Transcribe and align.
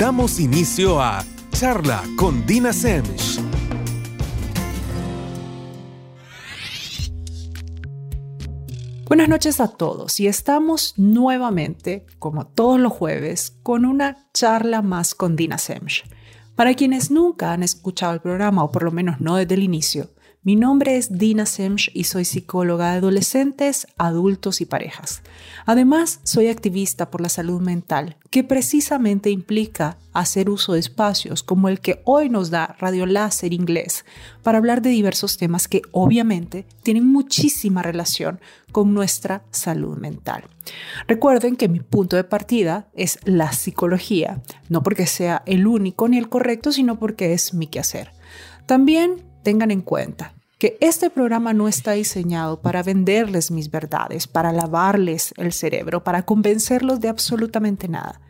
Damos 0.00 0.40
inicio 0.40 0.98
a 0.98 1.22
Charla 1.50 2.02
con 2.16 2.46
Dina 2.46 2.72
Semch. 2.72 3.38
Buenas 9.04 9.28
noches 9.28 9.60
a 9.60 9.68
todos 9.68 10.18
y 10.18 10.26
estamos 10.26 10.94
nuevamente, 10.96 12.06
como 12.18 12.46
todos 12.46 12.80
los 12.80 12.94
jueves, 12.94 13.58
con 13.62 13.84
una 13.84 14.26
charla 14.32 14.80
más 14.80 15.14
con 15.14 15.36
Dina 15.36 15.58
Semch. 15.58 16.04
Para 16.54 16.72
quienes 16.72 17.10
nunca 17.10 17.52
han 17.52 17.62
escuchado 17.62 18.14
el 18.14 18.22
programa, 18.22 18.64
o 18.64 18.72
por 18.72 18.84
lo 18.84 18.92
menos 18.92 19.20
no 19.20 19.36
desde 19.36 19.52
el 19.52 19.62
inicio, 19.62 20.08
mi 20.42 20.56
nombre 20.56 20.96
es 20.96 21.18
Dina 21.18 21.44
Semch 21.44 21.90
y 21.92 22.04
soy 22.04 22.24
psicóloga 22.24 22.92
de 22.92 22.98
adolescentes, 22.98 23.86
adultos 23.98 24.62
y 24.62 24.64
parejas. 24.64 25.20
Además, 25.66 26.20
soy 26.22 26.48
activista 26.48 27.10
por 27.10 27.20
la 27.20 27.28
salud 27.28 27.60
mental, 27.60 28.16
que 28.30 28.42
precisamente 28.42 29.28
implica 29.28 29.98
hacer 30.14 30.48
uso 30.48 30.72
de 30.72 30.80
espacios 30.80 31.42
como 31.42 31.68
el 31.68 31.80
que 31.80 32.00
hoy 32.06 32.30
nos 32.30 32.48
da 32.48 32.74
Radio 32.78 33.04
Láser 33.04 33.52
Inglés 33.52 34.06
para 34.42 34.56
hablar 34.56 34.80
de 34.80 34.88
diversos 34.88 35.36
temas 35.36 35.68
que 35.68 35.82
obviamente 35.92 36.64
tienen 36.82 37.06
muchísima 37.06 37.82
relación 37.82 38.40
con 38.72 38.94
nuestra 38.94 39.44
salud 39.50 39.98
mental. 39.98 40.44
Recuerden 41.06 41.54
que 41.54 41.68
mi 41.68 41.80
punto 41.80 42.16
de 42.16 42.24
partida 42.24 42.88
es 42.94 43.18
la 43.24 43.52
psicología, 43.52 44.40
no 44.70 44.82
porque 44.82 45.06
sea 45.06 45.42
el 45.44 45.66
único 45.66 46.08
ni 46.08 46.16
el 46.16 46.30
correcto, 46.30 46.72
sino 46.72 46.98
porque 46.98 47.34
es 47.34 47.52
mi 47.52 47.66
quehacer. 47.66 48.12
También 48.64 49.29
tengan 49.42 49.70
en 49.70 49.82
cuenta 49.82 50.34
que 50.58 50.76
este 50.80 51.08
programa 51.08 51.54
no 51.54 51.68
está 51.68 51.92
diseñado 51.92 52.60
para 52.60 52.82
venderles 52.82 53.50
mis 53.50 53.70
verdades, 53.70 54.26
para 54.26 54.52
lavarles 54.52 55.32
el 55.38 55.54
cerebro, 55.54 56.04
para 56.04 56.26
convencerlos 56.26 57.00
de 57.00 57.08
absolutamente 57.08 57.88
nada. 57.88 58.20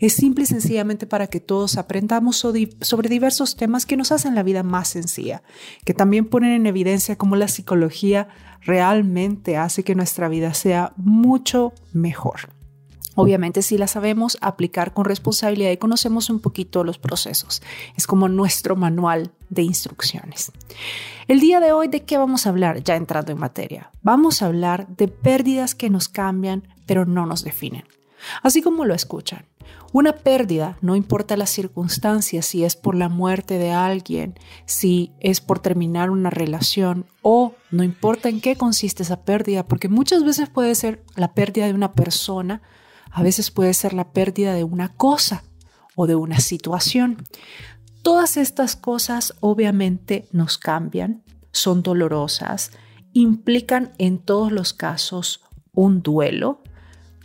Es 0.00 0.14
simple 0.14 0.42
y 0.42 0.46
sencillamente 0.46 1.06
para 1.06 1.28
que 1.28 1.38
todos 1.38 1.76
aprendamos 1.76 2.36
sobre 2.36 3.08
diversos 3.08 3.54
temas 3.54 3.86
que 3.86 3.96
nos 3.96 4.10
hacen 4.10 4.34
la 4.34 4.42
vida 4.42 4.64
más 4.64 4.88
sencilla, 4.88 5.42
que 5.84 5.94
también 5.94 6.26
ponen 6.26 6.52
en 6.52 6.66
evidencia 6.66 7.16
cómo 7.16 7.36
la 7.36 7.46
psicología 7.46 8.28
realmente 8.62 9.56
hace 9.56 9.84
que 9.84 9.94
nuestra 9.94 10.28
vida 10.28 10.54
sea 10.54 10.92
mucho 10.96 11.72
mejor. 11.92 12.55
Obviamente 13.16 13.62
si 13.62 13.78
la 13.78 13.88
sabemos 13.88 14.38
aplicar 14.40 14.92
con 14.92 15.06
responsabilidad 15.06 15.72
y 15.72 15.78
conocemos 15.78 16.30
un 16.30 16.38
poquito 16.38 16.84
los 16.84 16.98
procesos. 16.98 17.62
Es 17.96 18.06
como 18.06 18.28
nuestro 18.28 18.76
manual 18.76 19.32
de 19.48 19.62
instrucciones. 19.62 20.52
El 21.26 21.40
día 21.40 21.58
de 21.58 21.72
hoy, 21.72 21.88
¿de 21.88 22.04
qué 22.04 22.18
vamos 22.18 22.46
a 22.46 22.50
hablar? 22.50 22.84
Ya 22.84 22.94
entrando 22.94 23.32
en 23.32 23.38
materia. 23.38 23.90
Vamos 24.02 24.42
a 24.42 24.46
hablar 24.46 24.86
de 24.86 25.08
pérdidas 25.08 25.74
que 25.74 25.90
nos 25.90 26.08
cambian, 26.08 26.68
pero 26.86 27.06
no 27.06 27.26
nos 27.26 27.42
definen. 27.42 27.84
Así 28.42 28.62
como 28.62 28.84
lo 28.84 28.94
escuchan. 28.94 29.46
Una 29.92 30.12
pérdida, 30.12 30.76
no 30.82 30.94
importa 30.94 31.36
las 31.36 31.50
circunstancias, 31.50 32.44
si 32.44 32.64
es 32.64 32.76
por 32.76 32.94
la 32.94 33.08
muerte 33.08 33.56
de 33.56 33.72
alguien, 33.72 34.34
si 34.66 35.12
es 35.20 35.40
por 35.40 35.58
terminar 35.58 36.10
una 36.10 36.28
relación 36.28 37.06
o 37.22 37.54
no 37.70 37.82
importa 37.82 38.28
en 38.28 38.40
qué 38.40 38.56
consiste 38.56 39.04
esa 39.04 39.22
pérdida, 39.22 39.64
porque 39.64 39.88
muchas 39.88 40.22
veces 40.22 40.50
puede 40.50 40.74
ser 40.74 41.02
la 41.14 41.32
pérdida 41.32 41.66
de 41.66 41.72
una 41.72 41.92
persona, 41.92 42.62
a 43.16 43.22
veces 43.22 43.50
puede 43.50 43.72
ser 43.72 43.94
la 43.94 44.12
pérdida 44.12 44.52
de 44.52 44.62
una 44.62 44.90
cosa 44.90 45.42
o 45.94 46.06
de 46.06 46.16
una 46.16 46.38
situación. 46.38 47.24
Todas 48.02 48.36
estas 48.36 48.76
cosas 48.76 49.32
obviamente 49.40 50.28
nos 50.32 50.58
cambian, 50.58 51.22
son 51.50 51.82
dolorosas, 51.82 52.72
implican 53.14 53.94
en 53.96 54.18
todos 54.18 54.52
los 54.52 54.74
casos 54.74 55.40
un 55.72 56.02
duelo, 56.02 56.60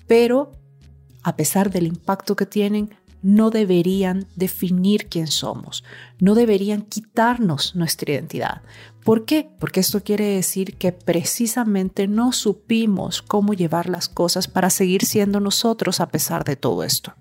pero 0.08 0.54
a 1.24 1.36
pesar 1.36 1.70
del 1.72 1.88
impacto 1.88 2.38
que 2.38 2.46
tienen, 2.46 2.96
no 3.22 3.50
deberían 3.50 4.28
definir 4.36 5.08
quién 5.08 5.28
somos, 5.28 5.84
no 6.20 6.36
deberían 6.36 6.82
quitarnos 6.82 7.76
nuestra 7.76 8.14
identidad. 8.14 8.62
¿Por 9.04 9.26
qué? 9.26 9.50
Porque 9.60 9.80
esto 9.80 10.04
quiere 10.04 10.26
decir 10.26 10.78
que 10.78 10.92
precisamente 10.92 12.08
no 12.08 12.32
supimos 12.34 13.22
cómo 13.22 13.54
llevar 13.54 13.90
las 13.90 14.10
cosas 14.10 14.48
para 14.48 14.70
seguir 14.70 15.06
siendo 15.06 15.40
nosotros 15.40 16.00
a 16.00 16.10
pesar 16.10 16.44
de 16.44 16.56
todo 16.56 16.84
esto. 16.84 17.14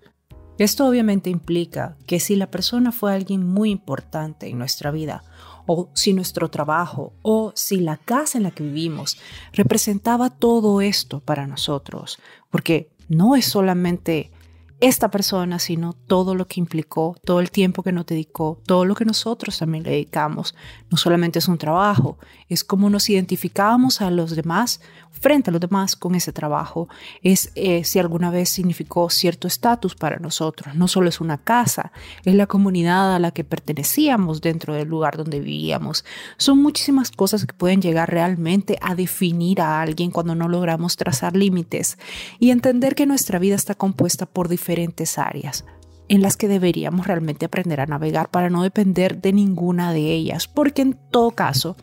Esto 0.59 0.87
obviamente 0.87 1.31
implica 1.31 1.97
que 2.07 2.21
si 2.21 2.37
la 2.37 2.51
persona 2.51 2.93
fue 2.93 3.15
alguien 3.15 3.47
muy 3.47 3.71
importante 3.71 4.47
en 4.49 4.59
nuestra 4.59 4.91
vida, 4.91 5.25
o 5.67 5.89
si 5.95 6.13
nuestro 6.13 6.51
trabajo, 6.51 7.15
o 7.23 7.53
si 7.55 7.81
la 7.81 7.97
casa 7.97 8.37
en 8.37 8.45
la 8.45 8.51
que 8.51 8.65
vivimos 8.65 9.17
representaba 9.53 10.29
todo 10.29 10.81
esto 10.81 11.21
para 11.21 11.47
nosotros, 11.47 12.19
porque 12.51 12.91
no 13.09 13.37
es 13.37 13.47
solamente 13.47 14.33
esta 14.81 15.11
persona, 15.11 15.59
sino 15.59 15.93
todo 15.93 16.35
lo 16.35 16.47
que 16.47 16.59
implicó, 16.59 17.17
todo 17.25 17.41
el 17.41 17.51
tiempo 17.51 17.83
que 17.83 17.93
nos 17.93 18.07
dedicó, 18.07 18.61
todo 18.67 18.85
lo 18.85 18.95
que 18.95 19.05
nosotros 19.05 19.59
también 19.59 19.85
le 19.85 19.91
dedicamos. 19.91 20.55
No 20.91 20.97
solamente 20.97 21.39
es 21.39 21.49
un 21.49 21.59
trabajo, 21.59 22.19
es 22.49 22.65
cómo 22.65 22.89
nos 22.89 23.09
identificábamos 23.11 24.01
a 24.01 24.11
los 24.11 24.35
demás, 24.35 24.81
frente 25.11 25.51
a 25.51 25.53
los 25.53 25.61
demás 25.61 25.97
con 25.97 26.15
ese 26.15 26.33
trabajo. 26.33 26.89
Es 27.23 27.53
eh, 27.55 27.85
si 27.85 27.99
alguna 27.99 28.31
vez 28.31 28.49
significó 28.49 29.11
cierto 29.11 29.47
estatus 29.47 29.95
para 29.95 30.19
nosotros. 30.19 30.75
No 30.75 30.89
solo 30.89 31.09
es 31.09 31.21
una 31.21 31.39
casa, 31.39 31.93
es 32.25 32.35
la 32.35 32.47
comunidad 32.47 33.15
a 33.15 33.19
la 33.19 33.31
que 33.31 33.45
pertenecíamos 33.45 34.41
dentro 34.41 34.75
del 34.75 34.89
lugar 34.89 35.17
donde 35.17 35.41
vivíamos. 35.41 36.05
Son 36.37 36.61
muchísimas 36.61 37.11
cosas 37.11 37.47
que 37.47 37.55
pueden 37.55 37.83
llegar 37.83 38.11
realmente 38.11 38.79
a 38.81 38.95
definir 38.95 39.61
a 39.61 39.81
alguien 39.81 40.11
cuando 40.11 40.35
no 40.35 40.49
logramos 40.49 40.97
trazar 40.97 41.37
límites 41.37 41.99
y 42.39 42.51
entender 42.51 42.95
que 42.95 43.07
nuestra 43.07 43.39
vida 43.39 43.55
está 43.55 43.75
compuesta 43.75 44.27
por 44.27 44.49
diferentes 44.49 45.19
áreas 45.19 45.65
en 46.11 46.23
las 46.23 46.37
que 46.37 46.49
deberíamos 46.49 47.07
realmente 47.07 47.47
aprender 47.47 47.81
a 47.81 47.87
navegar 47.87 48.31
para 48.31 48.51
no 48.51 48.65
depender 48.65 49.21
de 49.21 49.33
ninguna 49.33 49.93
de 49.93 50.13
ellas, 50.13 50.49
porque 50.49 50.83
en 50.83 50.99
todo 51.13 51.31
caso 51.31 51.77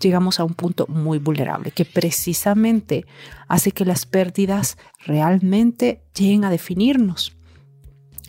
llegamos 0.00 0.40
a 0.40 0.44
un 0.44 0.54
punto 0.54 0.86
muy 0.88 1.18
vulnerable 1.18 1.70
que 1.70 1.84
precisamente 1.84 3.06
hace 3.48 3.72
que 3.72 3.84
las 3.84 4.06
pérdidas 4.06 4.76
realmente 5.04 6.02
lleguen 6.14 6.44
a 6.44 6.50
definirnos 6.50 7.36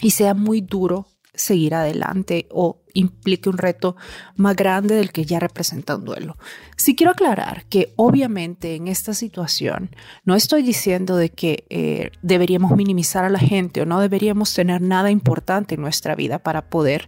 y 0.02 0.12
sea 0.12 0.34
muy 0.34 0.62
duro 0.62 1.08
seguir 1.38 1.76
adelante 1.76 2.48
o 2.52 2.82
implique 2.94 3.48
un 3.48 3.58
reto 3.58 3.96
más 4.36 4.56
grande 4.56 4.96
del 4.96 5.12
que 5.12 5.24
ya 5.24 5.40
representa 5.40 5.96
un 5.96 6.06
duelo. 6.06 6.38
Sí 6.76 6.96
quiero 6.96 7.12
aclarar 7.12 7.66
que 7.70 7.94
obviamente 7.96 8.76
en 8.76 8.88
esta 8.88 9.14
situación 9.14 9.92
no 10.26 10.36
estoy 10.36 10.64
diciendo 10.64 11.16
de 11.16 11.30
que 11.30 11.66
eh, 11.70 12.12
deberíamos 12.22 12.76
minimizar 12.76 13.24
a 13.24 13.30
la 13.30 13.40
gente 13.40 13.82
o 13.82 13.86
no 13.86 14.00
deberíamos 14.00 14.54
tener 14.54 14.82
nada 14.82 15.12
importante 15.12 15.76
en 15.76 15.82
nuestra 15.82 16.16
vida 16.16 16.40
para 16.40 16.70
poder 16.70 17.08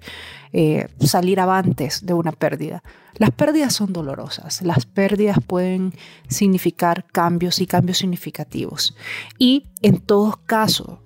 eh, 0.53 0.87
salir 0.99 1.39
avantes 1.39 2.05
de 2.05 2.13
una 2.13 2.31
pérdida. 2.31 2.83
Las 3.15 3.31
pérdidas 3.31 3.73
son 3.73 3.91
dolorosas, 3.91 4.61
las 4.61 4.85
pérdidas 4.85 5.37
pueden 5.45 5.93
significar 6.27 7.05
cambios 7.11 7.59
y 7.59 7.67
cambios 7.67 7.97
significativos. 7.97 8.95
Y 9.37 9.67
en 9.81 9.99
todo 9.99 10.39
caso, 10.45 11.01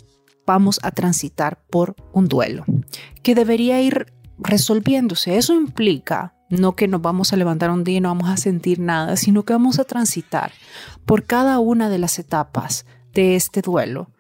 vamos 0.46 0.80
a 0.84 0.92
transitar 0.92 1.60
por 1.70 1.96
un 2.12 2.28
duelo 2.28 2.66
que 3.22 3.36
debería 3.36 3.82
ir 3.82 4.14
resolviéndose. 4.38 5.38
Eso 5.38 5.54
implica 5.54 6.36
no 6.50 6.76
que 6.76 6.88
nos 6.88 7.02
vamos 7.02 7.34
a 7.34 7.38
levantar 7.38 7.72
un 7.72 7.84
día 7.84 7.98
y 7.98 8.02
no 8.02 8.10
vamos 8.10 8.30
a 8.30 8.38
sentir 8.38 8.80
nada, 8.80 9.16
sino 9.16 9.44
que 9.44 9.54
vamos 9.54 9.80
a 9.80 9.86
transitar 9.86 10.52
por 11.06 11.24
cada 11.24 11.60
una 11.60 11.90
de 11.90 11.98
las 11.98 12.20
etapas 12.20 12.86
de 13.14 13.36
este 13.36 13.62
duelo 13.62 14.12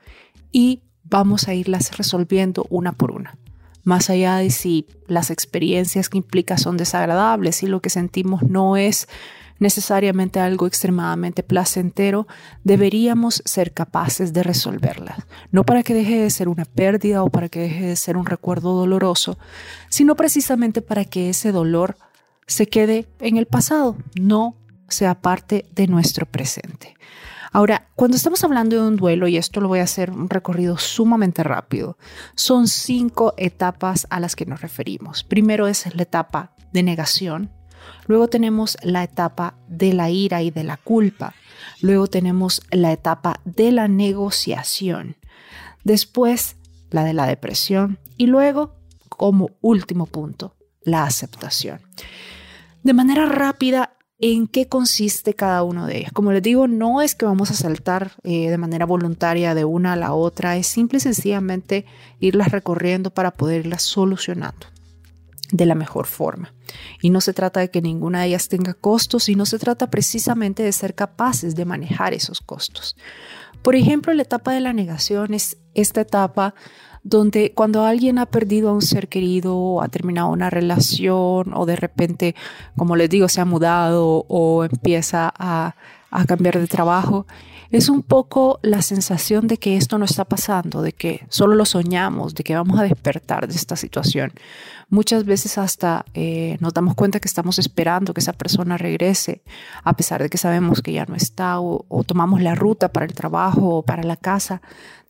y 0.52 0.82
vamos 1.04 1.48
a 1.48 1.54
irlas 1.54 1.98
resolviendo 1.98 2.66
una 2.70 2.94
por 2.94 3.12
una. 3.12 3.38
Más 3.84 4.10
allá 4.10 4.38
de 4.38 4.50
si 4.50 4.88
las 5.08 5.30
experiencias 5.30 6.10
que 6.10 6.18
implica 6.18 6.58
son 6.58 6.78
desagradables 6.78 7.64
y 7.64 7.68
lo 7.68 7.82
que 7.82 7.90
sentimos 7.90 8.44
no 8.44 8.78
es 8.78 9.08
necesariamente 9.60 10.40
algo 10.40 10.68
extremadamente 10.68 11.44
placentero, 11.44 12.28
deberíamos 12.64 13.42
ser 13.46 13.74
capaces 13.74 14.34
de 14.34 14.44
resolverlas. 14.44 15.18
No 15.52 15.64
para 15.64 15.84
que 15.84 15.94
deje 15.94 16.20
de 16.20 16.30
ser 16.30 16.48
una 16.48 16.66
pérdida 16.66 17.24
o 17.24 17.30
para 17.30 17.50
que 17.50 17.60
deje 17.60 17.86
de 17.88 17.96
ser 17.96 18.18
un 18.18 18.26
recuerdo 18.26 18.74
doloroso, 18.74 19.38
sino 19.90 20.16
precisamente 20.16 20.82
para 20.82 21.06
que 21.06 21.30
ese 21.30 21.52
dolor 21.52 21.98
se 22.48 22.68
quede 22.68 23.08
en 23.20 23.38
el 23.38 23.46
pasado, 23.46 23.96
no 24.20 24.58
sea 24.90 25.16
parte 25.16 25.66
de 25.74 25.88
nuestro 25.88 26.26
presente. 26.26 26.96
Ahora, 27.52 27.88
cuando 27.96 28.18
estamos 28.18 28.44
hablando 28.44 28.76
de 28.76 28.88
un 28.88 28.96
duelo, 28.96 29.28
y 29.28 29.38
esto 29.38 29.62
lo 29.62 29.68
voy 29.68 29.80
a 29.80 29.84
hacer 29.84 30.10
un 30.10 30.28
recorrido 30.28 30.80
sumamente 30.80 31.44
rápido, 31.44 32.00
son 32.36 32.68
cinco 32.68 33.36
etapas 33.38 34.08
a 34.10 34.20
las 34.20 34.36
que 34.36 34.48
nos 34.48 34.62
referimos. 34.62 35.24
Primero 35.24 35.68
es 35.68 35.94
la 35.96 36.02
etapa 36.02 36.56
de 36.72 36.82
negación, 36.82 37.52
Luego 38.08 38.28
tenemos 38.28 38.78
la 38.84 39.04
etapa 39.04 39.56
de 39.68 39.94
la 39.94 40.10
ira 40.10 40.42
y 40.42 40.52
de 40.52 40.64
la 40.64 40.78
culpa. 40.78 41.34
Luego 41.82 42.08
tenemos 42.08 42.62
la 42.72 42.92
etapa 42.92 43.40
de 43.46 43.72
la 43.72 43.88
negociación. 43.88 45.16
Después 45.84 46.56
la 46.90 47.04
de 47.04 47.14
la 47.14 47.26
depresión. 47.26 48.00
Y 48.18 48.28
luego, 48.28 48.76
como 49.10 49.52
último 49.62 50.06
punto, 50.06 50.56
la 50.82 51.04
aceptación. 51.04 51.82
De 52.84 52.94
manera 52.94 53.26
rápida, 53.26 53.94
en 54.20 54.48
qué 54.48 54.68
consiste 54.68 55.34
cada 55.34 55.64
uno 55.64 55.86
de 55.86 55.98
ellos. 55.98 56.12
Como 56.14 56.32
les 56.32 56.42
digo, 56.42 56.68
no 56.68 57.02
es 57.02 57.16
que 57.16 57.26
vamos 57.26 57.52
a 57.52 57.56
saltar 57.56 58.14
eh, 58.24 58.50
de 58.50 58.58
manera 58.58 58.86
voluntaria 58.86 59.54
de 59.54 59.66
una 59.66 59.94
a 59.94 59.98
la 59.98 60.14
otra, 60.14 60.56
es 60.56 60.68
simple 60.68 60.98
y 60.98 61.02
sencillamente 61.02 61.86
irlas 62.20 62.52
recorriendo 62.52 63.10
para 63.10 63.32
poder 63.32 63.66
irlas 63.66 63.84
solucionando 63.84 64.73
de 65.52 65.66
la 65.66 65.76
mejor 65.76 66.08
forma. 66.08 66.54
Y 67.02 67.10
no 67.10 67.22
se 67.22 67.34
trata 67.34 67.60
de 67.60 67.70
que 67.70 67.82
ninguna 67.82 68.22
de 68.22 68.28
ellas 68.28 68.48
tenga 68.48 68.74
costos, 68.74 69.26
sino 69.26 69.46
se 69.46 69.60
trata 69.60 69.90
precisamente 69.90 70.64
de 70.64 70.72
ser 70.72 70.96
capaces 70.96 71.56
de 71.56 71.66
manejar 71.66 72.14
esos 72.14 72.42
costos. 72.42 72.96
Por 73.62 73.76
ejemplo, 73.76 74.14
la 74.14 74.24
etapa 74.24 74.54
de 74.54 74.60
la 74.60 74.74
negación 74.74 75.34
es 75.34 75.58
esta 75.74 76.02
etapa 76.02 76.54
donde 77.04 77.54
cuando 77.54 77.86
alguien 77.86 78.18
ha 78.18 78.26
perdido 78.26 78.70
a 78.70 78.74
un 78.74 78.82
ser 78.82 79.10
querido 79.10 79.58
o 79.58 79.82
ha 79.82 79.90
terminado 79.90 80.30
una 80.30 80.50
relación 80.50 81.54
o 81.54 81.66
de 81.66 81.76
repente, 81.76 82.36
como 82.78 82.96
les 82.96 83.10
digo, 83.10 83.28
se 83.28 83.42
ha 83.42 83.46
mudado 83.46 84.26
o 84.28 84.64
empieza 84.64 85.32
a, 85.38 85.76
a 86.12 86.26
cambiar 86.26 86.60
de 86.60 86.68
trabajo, 86.68 87.28
es 87.72 87.90
un 87.90 88.04
poco 88.04 88.60
la 88.62 88.84
sensación 88.84 89.48
de 89.48 89.58
que 89.58 89.78
esto 89.78 89.98
no 89.98 90.06
está 90.06 90.26
pasando, 90.26 90.82
de 90.82 90.94
que 90.94 91.26
solo 91.30 91.56
lo 91.56 91.66
soñamos, 91.66 92.36
de 92.36 92.44
que 92.44 92.56
vamos 92.56 92.80
a 92.80 92.84
despertar 92.84 93.48
de 93.48 93.56
esta 93.56 93.76
situación. 93.76 94.32
Muchas 94.94 95.26
veces 95.26 95.58
hasta 95.58 96.06
eh, 96.14 96.56
nos 96.60 96.72
damos 96.72 96.94
cuenta 96.94 97.20
que 97.20 97.28
estamos 97.28 97.58
esperando 97.58 98.14
que 98.14 98.20
esa 98.20 98.32
persona 98.32 98.78
regrese, 98.78 99.42
a 99.84 99.94
pesar 99.98 100.22
de 100.22 100.30
que 100.30 100.38
sabemos 100.38 100.84
que 100.84 100.94
ya 100.94 101.08
no 101.08 101.16
está, 101.16 101.60
o, 101.60 101.88
o 101.90 102.04
tomamos 102.04 102.44
la 102.44 102.54
ruta 102.54 102.92
para 102.92 103.08
el 103.08 103.16
trabajo 103.16 103.78
o 103.78 103.82
para 103.82 104.04
la 104.04 104.18
casa 104.18 104.62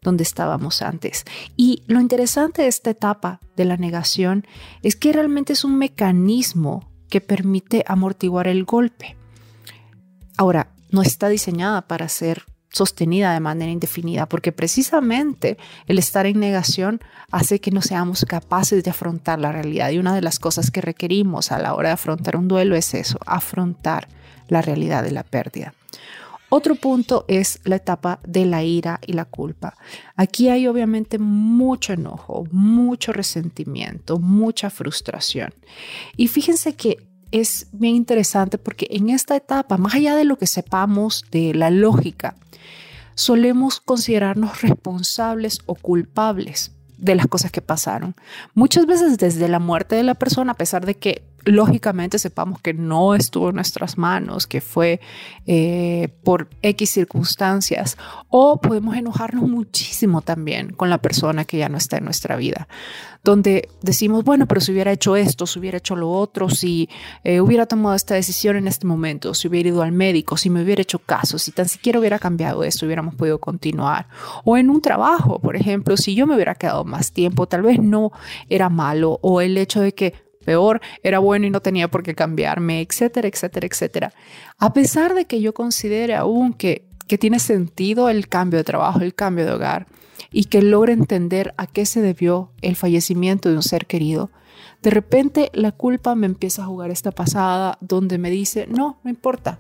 donde 0.02 0.24
estábamos 0.24 0.82
antes. 0.82 1.26
Y 1.58 1.84
lo 1.88 2.00
interesante 2.00 2.62
de 2.62 2.70
esta 2.70 2.92
etapa 2.92 3.42
de 3.58 3.66
la 3.66 3.76
negación 3.76 4.48
es 4.84 4.96
que 4.96 5.12
realmente 5.12 5.52
es 5.52 5.66
un 5.66 5.78
mecanismo 5.78 6.90
que 7.10 7.20
permite 7.20 7.84
amortiguar 7.86 8.48
el 8.48 8.64
golpe. 8.64 9.18
Ahora, 10.38 10.70
no 10.92 11.02
está 11.02 11.28
diseñada 11.28 11.90
para 11.90 12.08
ser 12.08 12.46
sostenida 12.74 13.34
de 13.34 13.40
manera 13.40 13.72
indefinida, 13.72 14.28
porque 14.28 14.52
precisamente 14.52 15.58
el 15.88 16.00
estar 16.00 16.26
en 16.26 16.40
negación 16.40 17.00
hace 17.32 17.62
que 17.62 17.72
no 17.72 17.82
seamos 17.82 18.26
capaces 18.26 18.84
de 18.84 18.90
afrontar 18.90 19.40
la 19.40 19.52
realidad. 19.52 19.92
Y 19.92 20.00
una 20.00 20.14
de 20.14 20.22
las 20.22 20.40
cosas 20.40 20.72
que 20.72 20.82
requerimos 20.82 21.52
a 21.52 21.60
la 21.60 21.76
hora 21.76 21.90
de 21.90 21.94
afrontar 21.94 22.36
un 22.36 22.48
duelo 22.48 22.76
es 22.76 22.94
eso, 22.96 23.20
afrontar 23.26 24.08
la 24.50 24.62
realidad 24.62 25.04
de 25.04 25.12
la 25.12 25.24
pérdida. 25.24 25.74
Otro 26.50 26.76
punto 26.76 27.26
es 27.28 27.60
la 27.64 27.78
etapa 27.78 28.20
de 28.28 28.46
la 28.46 28.64
ira 28.64 29.00
y 29.06 29.14
la 29.14 29.26
culpa. 29.26 29.76
Aquí 30.16 30.50
hay 30.50 30.68
obviamente 30.68 31.18
mucho 31.18 31.94
enojo, 31.94 32.46
mucho 32.52 33.12
resentimiento, 33.12 34.20
mucha 34.20 34.70
frustración. 34.70 35.54
Y 36.16 36.28
fíjense 36.28 36.76
que 36.76 36.98
es 37.32 37.68
bien 37.72 37.96
interesante 37.96 38.60
porque 38.60 38.88
en 38.92 39.10
esta 39.10 39.36
etapa, 39.36 39.78
más 39.78 39.96
allá 39.96 40.16
de 40.16 40.26
lo 40.26 40.38
que 40.38 40.46
sepamos 40.46 41.26
de 41.32 41.56
la 41.56 41.72
lógica, 41.72 42.36
solemos 43.16 43.80
considerarnos 43.80 44.62
responsables 44.62 45.60
o 45.66 45.76
culpables 45.76 46.72
de 46.98 47.16
las 47.16 47.28
cosas 47.28 47.52
que 47.52 47.62
pasaron. 47.62 48.16
Muchas 48.54 48.86
veces 48.86 49.18
desde 49.18 49.50
la 49.50 49.60
muerte 49.60 49.96
de 49.96 50.04
la 50.04 50.16
persona, 50.16 50.54
a 50.54 50.58
pesar 50.58 50.86
de 50.86 50.96
que 50.96 51.24
lógicamente 51.46 52.20
sepamos 52.20 52.62
que 52.62 52.74
no 52.74 53.16
estuvo 53.16 53.50
en 53.50 53.56
nuestras 53.56 53.98
manos, 53.98 54.48
que 54.48 54.62
fue 54.62 55.00
eh, 55.46 56.10
por 56.24 56.50
X 56.62 56.90
circunstancias, 56.90 57.98
o 58.30 58.60
podemos 58.62 58.96
enojarnos 58.96 59.50
muchísimo 59.50 60.22
también 60.22 60.74
con 60.74 60.90
la 60.90 61.00
persona 61.00 61.46
que 61.46 61.58
ya 61.58 61.70
no 61.70 61.78
está 61.78 61.98
en 61.98 62.06
nuestra 62.06 62.36
vida, 62.36 62.68
donde 63.24 63.70
decimos, 63.82 64.24
bueno, 64.24 64.48
pero 64.48 64.62
si 64.62 64.72
hubiera 64.72 64.92
hecho 64.92 65.16
esto, 65.16 65.46
si 65.46 65.60
hubiera 65.60 65.78
hecho 65.78 65.96
lo 65.96 66.12
otro, 66.12 66.50
si 66.50 66.90
eh, 67.24 67.40
hubiera 67.40 67.66
tomado 67.66 67.96
esta 67.96 68.16
decisión 68.16 68.56
en 68.56 68.68
este 68.68 68.86
momento, 68.86 69.34
si 69.34 69.48
hubiera 69.48 69.70
ido 69.70 69.82
al 69.82 69.92
médico, 69.92 70.38
si 70.38 70.50
me 70.50 70.62
hubiera 70.62 70.82
hecho 70.82 71.00
caso, 71.00 71.38
si 71.38 71.52
tan 71.52 71.68
siquiera 71.68 72.00
hubiera 72.00 72.20
cambiado 72.20 72.64
esto, 72.64 72.86
hubiéramos 72.86 73.16
podido 73.16 73.40
continuar. 73.40 74.08
O 74.44 74.58
en 74.58 74.70
un 74.70 74.82
trabajo, 74.82 75.40
por 75.40 75.56
ejemplo, 75.56 75.96
si 75.98 76.16
yo 76.16 76.28
me 76.28 76.36
hubiera 76.36 76.56
quedado 76.56 76.84
más 76.84 77.12
tiempo, 77.12 77.48
tal 77.48 77.62
vez 77.62 77.80
no 77.80 78.12
era 78.50 78.70
malo, 78.70 79.20
o 79.22 79.42
el 79.42 79.58
hecho 79.58 79.82
de 79.82 79.94
que 79.94 80.14
peor, 80.44 80.82
era 81.02 81.20
bueno 81.20 81.48
y 81.48 81.50
no 81.50 81.62
tenía 81.62 81.88
por 81.90 82.04
qué 82.04 82.16
cambiarme, 82.16 82.82
etcétera, 82.82 83.28
etcétera, 83.28 83.68
etcétera. 83.68 84.14
A 84.58 84.74
pesar 84.74 85.14
de 85.14 85.26
que 85.26 85.42
yo 85.42 85.54
considere 85.54 86.16
aún 86.16 86.54
que, 86.54 86.88
que 87.08 87.18
tiene 87.18 87.40
sentido 87.40 88.10
el 88.10 88.28
cambio 88.28 88.58
de 88.58 88.64
trabajo, 88.64 89.00
el 89.00 89.16
cambio 89.16 89.46
de 89.46 89.52
hogar, 89.54 89.88
y 90.32 90.46
que 90.46 90.62
logre 90.62 90.94
entender 90.94 91.54
a 91.58 91.68
qué 91.68 91.86
se 91.86 92.02
debió 92.02 92.52
el 92.62 92.76
fallecimiento 92.76 93.50
de 93.50 93.56
un 93.56 93.64
ser 93.64 93.86
querido, 93.86 94.32
de 94.82 94.90
repente 94.90 95.50
la 95.54 95.72
culpa 95.72 96.16
me 96.16 96.26
empieza 96.26 96.64
a 96.64 96.66
jugar 96.66 96.92
esta 96.92 97.12
pasada 97.12 97.78
donde 97.82 98.18
me 98.18 98.30
dice, 98.30 98.68
no, 98.68 99.00
no 99.04 99.10
importa, 99.10 99.60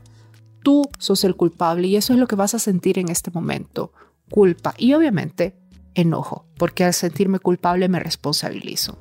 tú 0.64 0.90
sos 0.98 1.24
el 1.24 1.36
culpable 1.36 1.88
y 1.88 1.96
eso 1.96 2.14
es 2.14 2.20
lo 2.20 2.28
que 2.28 2.36
vas 2.36 2.54
a 2.54 2.60
sentir 2.60 3.00
en 3.00 3.10
este 3.10 3.32
momento, 3.32 3.94
culpa 4.30 4.74
y 4.78 4.94
obviamente 4.94 5.56
enojo, 5.96 6.46
porque 6.58 6.84
al 6.84 6.94
sentirme 6.94 7.40
culpable 7.40 7.88
me 7.88 8.00
responsabilizo. 8.00 8.98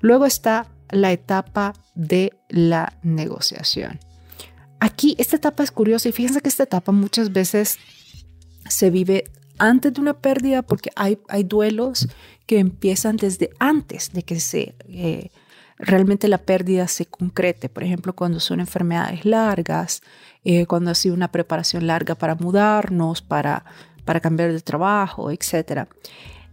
Luego 0.00 0.26
está 0.26 0.68
la 0.90 1.12
etapa 1.12 1.74
de 1.94 2.32
la 2.48 2.98
negociación. 3.02 4.00
Aquí 4.80 5.14
esta 5.18 5.36
etapa 5.36 5.62
es 5.62 5.70
curiosa 5.70 6.08
y 6.08 6.12
fíjense 6.12 6.40
que 6.40 6.48
esta 6.48 6.62
etapa 6.62 6.90
muchas 6.92 7.32
veces 7.32 7.78
se 8.68 8.90
vive 8.90 9.24
antes 9.58 9.92
de 9.92 10.00
una 10.00 10.14
pérdida 10.14 10.62
porque 10.62 10.90
hay, 10.96 11.18
hay 11.28 11.44
duelos 11.44 12.08
que 12.46 12.58
empiezan 12.58 13.16
desde 13.16 13.50
antes 13.58 14.12
de 14.12 14.22
que 14.22 14.40
se 14.40 14.74
eh, 14.88 15.30
realmente 15.80 16.28
la 16.28 16.38
pérdida 16.38 16.88
se 16.88 17.06
concrete. 17.06 17.68
Por 17.68 17.84
ejemplo, 17.84 18.14
cuando 18.14 18.40
son 18.40 18.60
enfermedades 18.60 19.24
largas, 19.24 20.02
eh, 20.44 20.66
cuando 20.66 20.90
ha 20.90 20.94
sido 20.94 21.14
una 21.14 21.30
preparación 21.30 21.86
larga 21.86 22.14
para 22.14 22.34
mudarnos, 22.34 23.22
para, 23.22 23.64
para 24.04 24.20
cambiar 24.20 24.52
de 24.52 24.60
trabajo, 24.60 25.30
etc. 25.30 25.88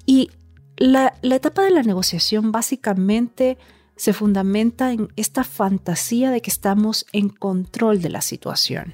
Y 0.06 0.30
la, 0.78 1.14
la 1.22 1.36
etapa 1.36 1.64
de 1.64 1.72
la 1.72 1.84
negociación 1.84 2.52
básicamente 2.52 3.58
se 3.98 4.14
fundamenta 4.14 4.94
en 4.94 5.10
esta 5.16 5.44
fantasía 5.44 6.32
de 6.32 6.42
que 6.42 6.50
estamos 6.50 7.06
en 7.12 7.30
control 7.30 8.02
de 8.02 8.10
la 8.10 8.22
situación. 8.22 8.94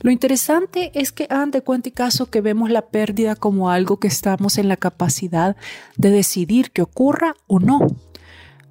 Lo 0.00 0.10
interesante 0.10 0.90
es 0.94 1.12
que 1.12 1.28
de 1.46 1.62
cuenta 1.62 1.88
y 1.88 1.92
caso 1.92 2.26
que 2.26 2.40
vemos 2.40 2.70
la 2.70 2.88
pérdida 2.88 3.36
como 3.36 3.70
algo 3.70 3.98
que 3.98 4.08
estamos 4.08 4.58
en 4.58 4.68
la 4.68 4.76
capacidad 4.76 5.56
de 5.96 6.10
decidir 6.10 6.72
que 6.72 6.82
ocurra 6.82 7.34
o 7.46 7.58
no, 7.58 7.80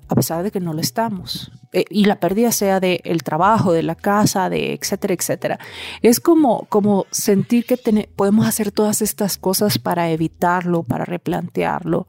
a 0.07 0.15
pesar 0.15 0.43
de 0.43 0.51
que 0.51 0.59
no 0.59 0.73
lo 0.73 0.81
estamos. 0.81 1.51
Eh, 1.71 1.85
y 1.89 2.05
la 2.05 2.19
pérdida 2.19 2.51
sea 2.51 2.79
del 2.79 3.01
el 3.03 3.23
trabajo, 3.23 3.73
de 3.73 3.81
la 3.81 3.95
casa, 3.95 4.49
de 4.49 4.73
etcétera, 4.73 5.15
etcétera. 5.15 5.59
Es 6.03 6.19
como, 6.19 6.65
como 6.65 7.07
sentir 7.09 7.65
que 7.65 7.77
podemos 8.15 8.45
hacer 8.45 8.71
todas 8.71 9.01
estas 9.01 9.39
cosas 9.39 9.79
para 9.79 10.11
evitarlo, 10.11 10.83
para 10.83 11.03
replantearlo. 11.03 12.07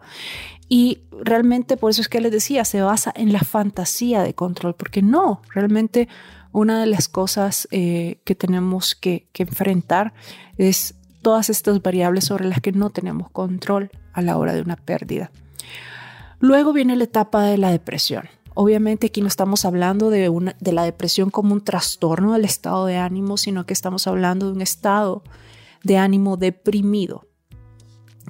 Y 0.74 1.02
realmente 1.12 1.76
por 1.76 1.92
eso 1.92 2.00
es 2.00 2.08
que 2.08 2.20
les 2.20 2.32
decía, 2.32 2.64
se 2.64 2.82
basa 2.82 3.12
en 3.14 3.32
la 3.32 3.38
fantasía 3.38 4.24
de 4.24 4.34
control, 4.34 4.74
porque 4.74 5.02
no, 5.02 5.40
realmente 5.50 6.08
una 6.50 6.80
de 6.80 6.86
las 6.86 7.06
cosas 7.06 7.68
eh, 7.70 8.18
que 8.24 8.34
tenemos 8.34 8.96
que, 8.96 9.28
que 9.32 9.44
enfrentar 9.44 10.14
es 10.58 10.96
todas 11.22 11.48
estas 11.48 11.80
variables 11.80 12.24
sobre 12.24 12.46
las 12.46 12.60
que 12.60 12.72
no 12.72 12.90
tenemos 12.90 13.30
control 13.30 13.92
a 14.12 14.20
la 14.20 14.36
hora 14.36 14.52
de 14.52 14.62
una 14.62 14.74
pérdida. 14.74 15.30
Luego 16.40 16.72
viene 16.72 16.96
la 16.96 17.04
etapa 17.04 17.44
de 17.44 17.56
la 17.56 17.70
depresión. 17.70 18.24
Obviamente 18.54 19.06
aquí 19.06 19.20
no 19.20 19.28
estamos 19.28 19.64
hablando 19.64 20.10
de, 20.10 20.28
una, 20.28 20.56
de 20.58 20.72
la 20.72 20.82
depresión 20.82 21.30
como 21.30 21.54
un 21.54 21.62
trastorno 21.62 22.32
del 22.32 22.44
estado 22.44 22.86
de 22.86 22.96
ánimo, 22.96 23.36
sino 23.36 23.64
que 23.64 23.74
estamos 23.74 24.08
hablando 24.08 24.46
de 24.46 24.52
un 24.54 24.60
estado 24.60 25.22
de 25.84 25.98
ánimo 25.98 26.36
deprimido, 26.36 27.28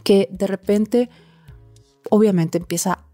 que 0.02 0.28
de 0.30 0.46
repente 0.46 1.08
obviamente 2.10 2.58
empieza 2.58 3.04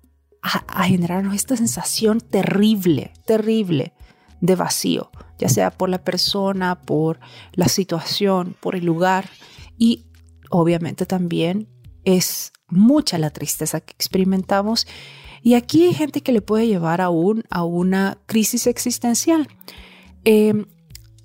a, 0.42 0.84
generarnos 0.84 1.34
esta 1.34 1.56
sensación 1.56 2.20
terrible, 2.20 3.12
terrible 3.26 3.92
de 4.40 4.56
vacío, 4.56 5.10
ya 5.38 5.48
sea 5.48 5.70
por 5.70 5.90
la 5.90 6.02
persona, 6.02 6.80
por 6.80 7.20
la 7.52 7.68
situación, 7.68 8.56
por 8.60 8.74
el 8.74 8.86
lugar 8.86 9.28
y 9.76 10.06
obviamente 10.48 11.04
también 11.04 11.68
es 12.04 12.52
mucha 12.68 13.18
la 13.18 13.30
tristeza 13.30 13.80
que 13.80 13.92
experimentamos 13.92 14.86
y 15.42 15.54
aquí 15.54 15.84
hay 15.84 15.94
gente 15.94 16.22
que 16.22 16.32
le 16.32 16.42
puede 16.42 16.66
llevar 16.66 17.00
aún 17.00 17.44
a 17.50 17.64
una 17.64 18.18
crisis 18.26 18.66
existencial. 18.66 19.48
Em, 20.24 20.66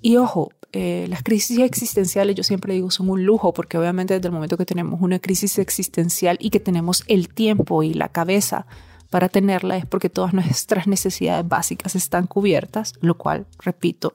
y 0.00 0.16
ojo, 0.16 0.50
eh, 0.76 1.06
las 1.08 1.22
crisis 1.22 1.58
existenciales 1.60 2.36
yo 2.36 2.42
siempre 2.42 2.74
digo 2.74 2.90
son 2.90 3.08
un 3.08 3.24
lujo 3.24 3.54
porque 3.54 3.78
obviamente 3.78 4.12
desde 4.12 4.28
el 4.28 4.34
momento 4.34 4.58
que 4.58 4.66
tenemos 4.66 5.00
una 5.00 5.18
crisis 5.18 5.58
existencial 5.58 6.36
y 6.38 6.50
que 6.50 6.60
tenemos 6.60 7.02
el 7.06 7.28
tiempo 7.30 7.82
y 7.82 7.94
la 7.94 8.10
cabeza 8.10 8.66
para 9.08 9.30
tenerla 9.30 9.78
es 9.78 9.86
porque 9.86 10.10
todas 10.10 10.34
nuestras 10.34 10.86
necesidades 10.86 11.48
básicas 11.48 11.94
están 11.96 12.26
cubiertas, 12.26 12.92
lo 13.00 13.16
cual, 13.16 13.46
repito, 13.58 14.12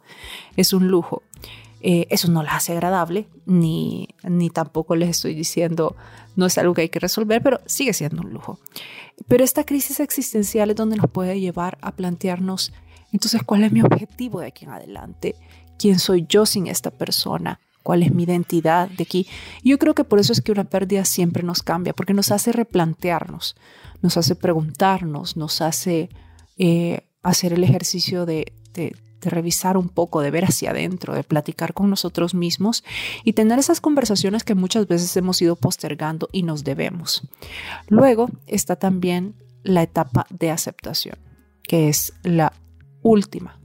es 0.55 0.73
un 0.73 0.87
lujo. 0.87 1.23
Eh, 1.81 2.05
eso 2.11 2.29
no 2.29 2.43
las 2.43 2.53
hace 2.53 2.73
agradable, 2.73 3.27
ni, 3.47 4.09
ni 4.23 4.51
tampoco 4.51 4.95
les 4.95 5.09
estoy 5.09 5.33
diciendo 5.33 5.95
no 6.35 6.45
es 6.45 6.59
algo 6.59 6.75
que 6.75 6.81
hay 6.81 6.89
que 6.89 6.99
resolver, 6.99 7.41
pero 7.41 7.59
sigue 7.65 7.93
siendo 7.93 8.21
un 8.21 8.31
lujo. 8.31 8.59
Pero 9.27 9.43
esta 9.43 9.63
crisis 9.63 9.99
existencial 9.99 10.69
es 10.69 10.75
donde 10.75 10.97
nos 10.97 11.09
puede 11.09 11.39
llevar 11.39 11.79
a 11.81 11.95
plantearnos 11.95 12.71
Entonces, 13.11 13.41
¿cuál 13.43 13.63
es 13.63 13.71
mi 13.71 13.81
objetivo 13.81 14.41
de 14.41 14.47
aquí 14.47 14.65
en 14.65 14.71
adelante? 14.71 15.35
¿Quién 15.81 15.97
soy 15.97 16.27
yo 16.29 16.45
sin 16.45 16.67
esta 16.67 16.91
persona? 16.91 17.59
¿Cuál 17.81 18.03
es 18.03 18.13
mi 18.13 18.23
identidad 18.23 18.87
de 18.87 19.01
aquí? 19.01 19.25
yo 19.63 19.79
creo 19.79 19.95
que 19.95 20.03
por 20.03 20.19
eso 20.19 20.31
es 20.31 20.41
que 20.41 20.51
una 20.51 20.65
pérdida 20.65 21.05
siempre 21.05 21.41
nos 21.41 21.63
cambia, 21.63 21.93
porque 21.93 22.13
nos 22.13 22.31
hace 22.31 22.51
replantearnos, 22.51 23.55
nos 24.03 24.15
hace 24.15 24.35
preguntarnos, 24.35 25.37
nos 25.37 25.61
hace 25.61 26.09
eh, 26.57 27.07
hacer 27.23 27.53
el 27.53 27.63
ejercicio 27.63 28.27
de, 28.27 28.53
de 28.73 28.93
revisar 29.29 29.75
un 29.75 29.89
poco, 29.89 30.21
de 30.21 30.29
ver 30.29 30.45
hacia 30.45 30.69
adentro, 30.69 31.15
de 31.15 31.23
platicar 31.23 31.73
con 31.73 31.89
nosotros 31.89 32.35
mismos 32.35 32.83
y 33.23 33.33
tener 33.33 33.57
esas 33.57 33.81
conversaciones 33.81 34.43
que 34.43 34.53
muchas 34.53 34.87
veces 34.87 35.17
hemos 35.17 35.41
ido 35.41 35.55
postergando 35.55 36.29
y 36.31 36.43
nos 36.43 36.63
debemos. 36.63 37.23
Luego 37.87 38.29
está 38.45 38.75
también 38.75 39.33
la 39.63 39.81
etapa 39.81 40.27
de 40.29 40.51
aceptación, 40.51 41.17
que 41.63 41.89
es 41.89 42.13
la 42.21 42.53
última. 43.01 43.60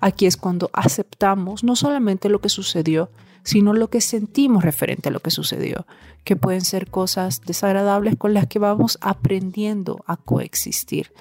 Aquí 0.00 0.26
es 0.26 0.36
cuando 0.36 0.70
aceptamos 0.72 1.64
no 1.64 1.76
solamente 1.76 2.28
lo 2.28 2.40
que 2.40 2.48
sucedió, 2.48 3.10
sino 3.42 3.72
lo 3.72 3.90
que 3.90 4.00
sentimos 4.00 4.64
referente 4.64 5.08
a 5.08 5.12
lo 5.12 5.20
que 5.20 5.30
sucedió, 5.30 5.86
que 6.24 6.34
pueden 6.34 6.62
ser 6.62 6.90
cosas 6.90 7.40
desagradables 7.46 8.16
con 8.16 8.34
las 8.34 8.48
que 8.48 8.58
vamos 8.58 8.98
aprendiendo 9.00 10.02
a 10.06 10.16
coexistir. 10.16 11.12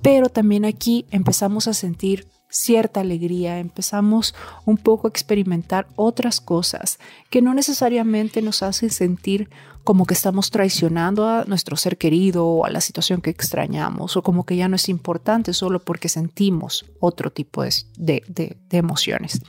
Pero 0.00 0.28
también 0.28 0.64
aquí 0.64 1.06
empezamos 1.10 1.66
a 1.66 1.74
sentir 1.74 2.28
cierta 2.54 3.00
alegría, 3.00 3.58
empezamos 3.58 4.34
un 4.64 4.76
poco 4.76 5.08
a 5.08 5.10
experimentar 5.10 5.88
otras 5.96 6.40
cosas 6.40 6.98
que 7.28 7.42
no 7.42 7.52
necesariamente 7.52 8.42
nos 8.42 8.62
hacen 8.62 8.90
sentir 8.90 9.50
como 9.82 10.06
que 10.06 10.14
estamos 10.14 10.50
traicionando 10.50 11.28
a 11.28 11.44
nuestro 11.46 11.76
ser 11.76 11.98
querido 11.98 12.46
o 12.46 12.64
a 12.64 12.70
la 12.70 12.80
situación 12.80 13.20
que 13.20 13.30
extrañamos 13.30 14.16
o 14.16 14.22
como 14.22 14.46
que 14.46 14.56
ya 14.56 14.68
no 14.68 14.76
es 14.76 14.88
importante 14.88 15.52
solo 15.52 15.80
porque 15.80 16.08
sentimos 16.08 16.86
otro 17.00 17.30
tipo 17.30 17.62
de, 17.62 17.74
de, 17.98 18.56
emociones. 18.70 19.40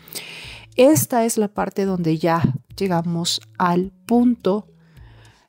Esta 0.76 1.26
es 1.26 1.38
la 1.38 1.48
parte 1.48 1.86
donde 1.86 2.18
ya 2.18 2.42
llegamos 2.76 3.40
al 3.58 3.92
punto 4.06 4.68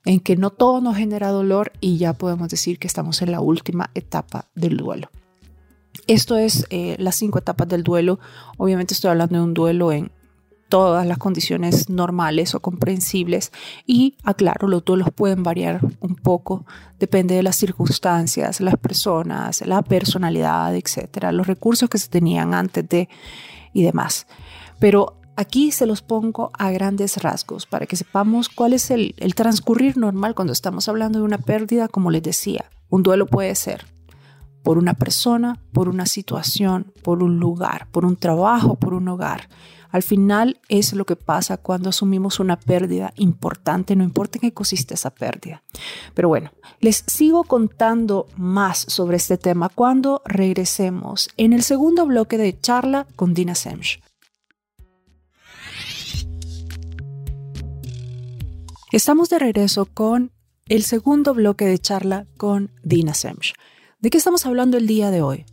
en 0.04 0.20
que 0.20 0.36
no 0.36 0.50
todo 0.50 0.80
nos 0.80 0.96
genera 0.96 1.30
dolor 1.30 1.72
y 1.80 1.96
ya 1.96 2.12
podemos 2.12 2.48
decir 2.50 2.78
que 2.78 2.86
estamos 2.86 3.22
en 3.22 3.32
la 3.32 3.40
última 3.40 3.90
etapa 3.94 4.44
del 4.54 4.76
duelo. 4.76 5.10
Esto 6.06 6.36
es 6.36 6.66
eh, 6.70 6.96
las 6.98 7.16
cinco 7.16 7.38
etapas 7.38 7.68
del 7.68 7.82
duelo. 7.82 8.18
Obviamente 8.58 8.94
estoy 8.94 9.10
hablando 9.10 9.36
de 9.36 9.44
un 9.44 9.54
duelo 9.54 9.92
en 9.92 10.10
todas 10.68 11.06
las 11.06 11.18
condiciones 11.18 11.88
normales 11.88 12.54
o 12.54 12.60
comprensibles 12.60 13.52
y 13.86 14.16
aclaro, 14.24 14.68
los 14.68 14.84
duelos 14.84 15.08
pueden 15.14 15.42
variar 15.42 15.80
un 16.00 16.16
poco, 16.16 16.66
depende 16.98 17.34
de 17.34 17.42
las 17.42 17.56
circunstancias, 17.56 18.60
las 18.60 18.76
personas, 18.76 19.64
la 19.66 19.82
personalidad, 19.82 20.74
etcétera, 20.74 21.32
los 21.32 21.46
recursos 21.46 21.88
que 21.88 21.98
se 21.98 22.08
tenían 22.08 22.54
antes 22.54 22.88
de 22.88 23.08
y 23.72 23.82
demás. 23.82 24.26
Pero 24.80 25.20
aquí 25.36 25.70
se 25.70 25.86
los 25.86 26.02
pongo 26.02 26.50
a 26.58 26.70
grandes 26.70 27.22
rasgos 27.22 27.66
para 27.66 27.86
que 27.86 27.96
sepamos 27.96 28.48
cuál 28.48 28.72
es 28.72 28.90
el 28.90 29.14
transcurrir 29.34 29.96
normal 29.96 30.34
cuando 30.34 30.52
estamos 30.52 30.88
hablando 30.88 31.20
de 31.20 31.24
una 31.24 31.38
pérdida, 31.38 31.88
como 31.88 32.10
les 32.10 32.22
decía. 32.22 32.64
Un 32.88 33.02
duelo 33.02 33.26
puede 33.26 33.54
ser 33.54 33.95
por 34.66 34.78
una 34.78 34.94
persona, 34.94 35.60
por 35.70 35.88
una 35.88 36.06
situación, 36.06 36.92
por 37.04 37.22
un 37.22 37.38
lugar, 37.38 37.86
por 37.92 38.04
un 38.04 38.16
trabajo, 38.16 38.74
por 38.74 38.94
un 38.94 39.06
hogar. 39.06 39.48
Al 39.92 40.02
final 40.02 40.58
es 40.68 40.92
lo 40.92 41.04
que 41.04 41.14
pasa 41.14 41.56
cuando 41.56 41.90
asumimos 41.90 42.40
una 42.40 42.58
pérdida 42.58 43.12
importante, 43.14 43.94
no 43.94 44.02
importa 44.02 44.38
en 44.38 44.40
qué 44.40 44.52
consiste 44.52 44.94
esa 44.94 45.10
pérdida. 45.10 45.62
Pero 46.14 46.26
bueno, 46.26 46.50
les 46.80 47.04
sigo 47.06 47.44
contando 47.44 48.26
más 48.36 48.78
sobre 48.88 49.18
este 49.18 49.38
tema 49.38 49.68
cuando 49.68 50.20
regresemos 50.24 51.28
en 51.36 51.52
el 51.52 51.62
segundo 51.62 52.04
bloque 52.04 52.36
de 52.36 52.58
charla 52.58 53.06
con 53.14 53.34
Dina 53.34 53.54
Semch. 53.54 54.02
Estamos 58.90 59.30
de 59.30 59.38
regreso 59.38 59.86
con 59.86 60.32
el 60.66 60.82
segundo 60.82 61.34
bloque 61.34 61.66
de 61.66 61.78
charla 61.78 62.26
con 62.36 62.72
Dina 62.82 63.14
Semch. 63.14 63.54
¿De 64.06 64.10
qué 64.10 64.18
estamos 64.18 64.46
hablando 64.46 64.76
el 64.76 64.86
día 64.86 65.10
de 65.10 65.20
hoy? 65.20 65.46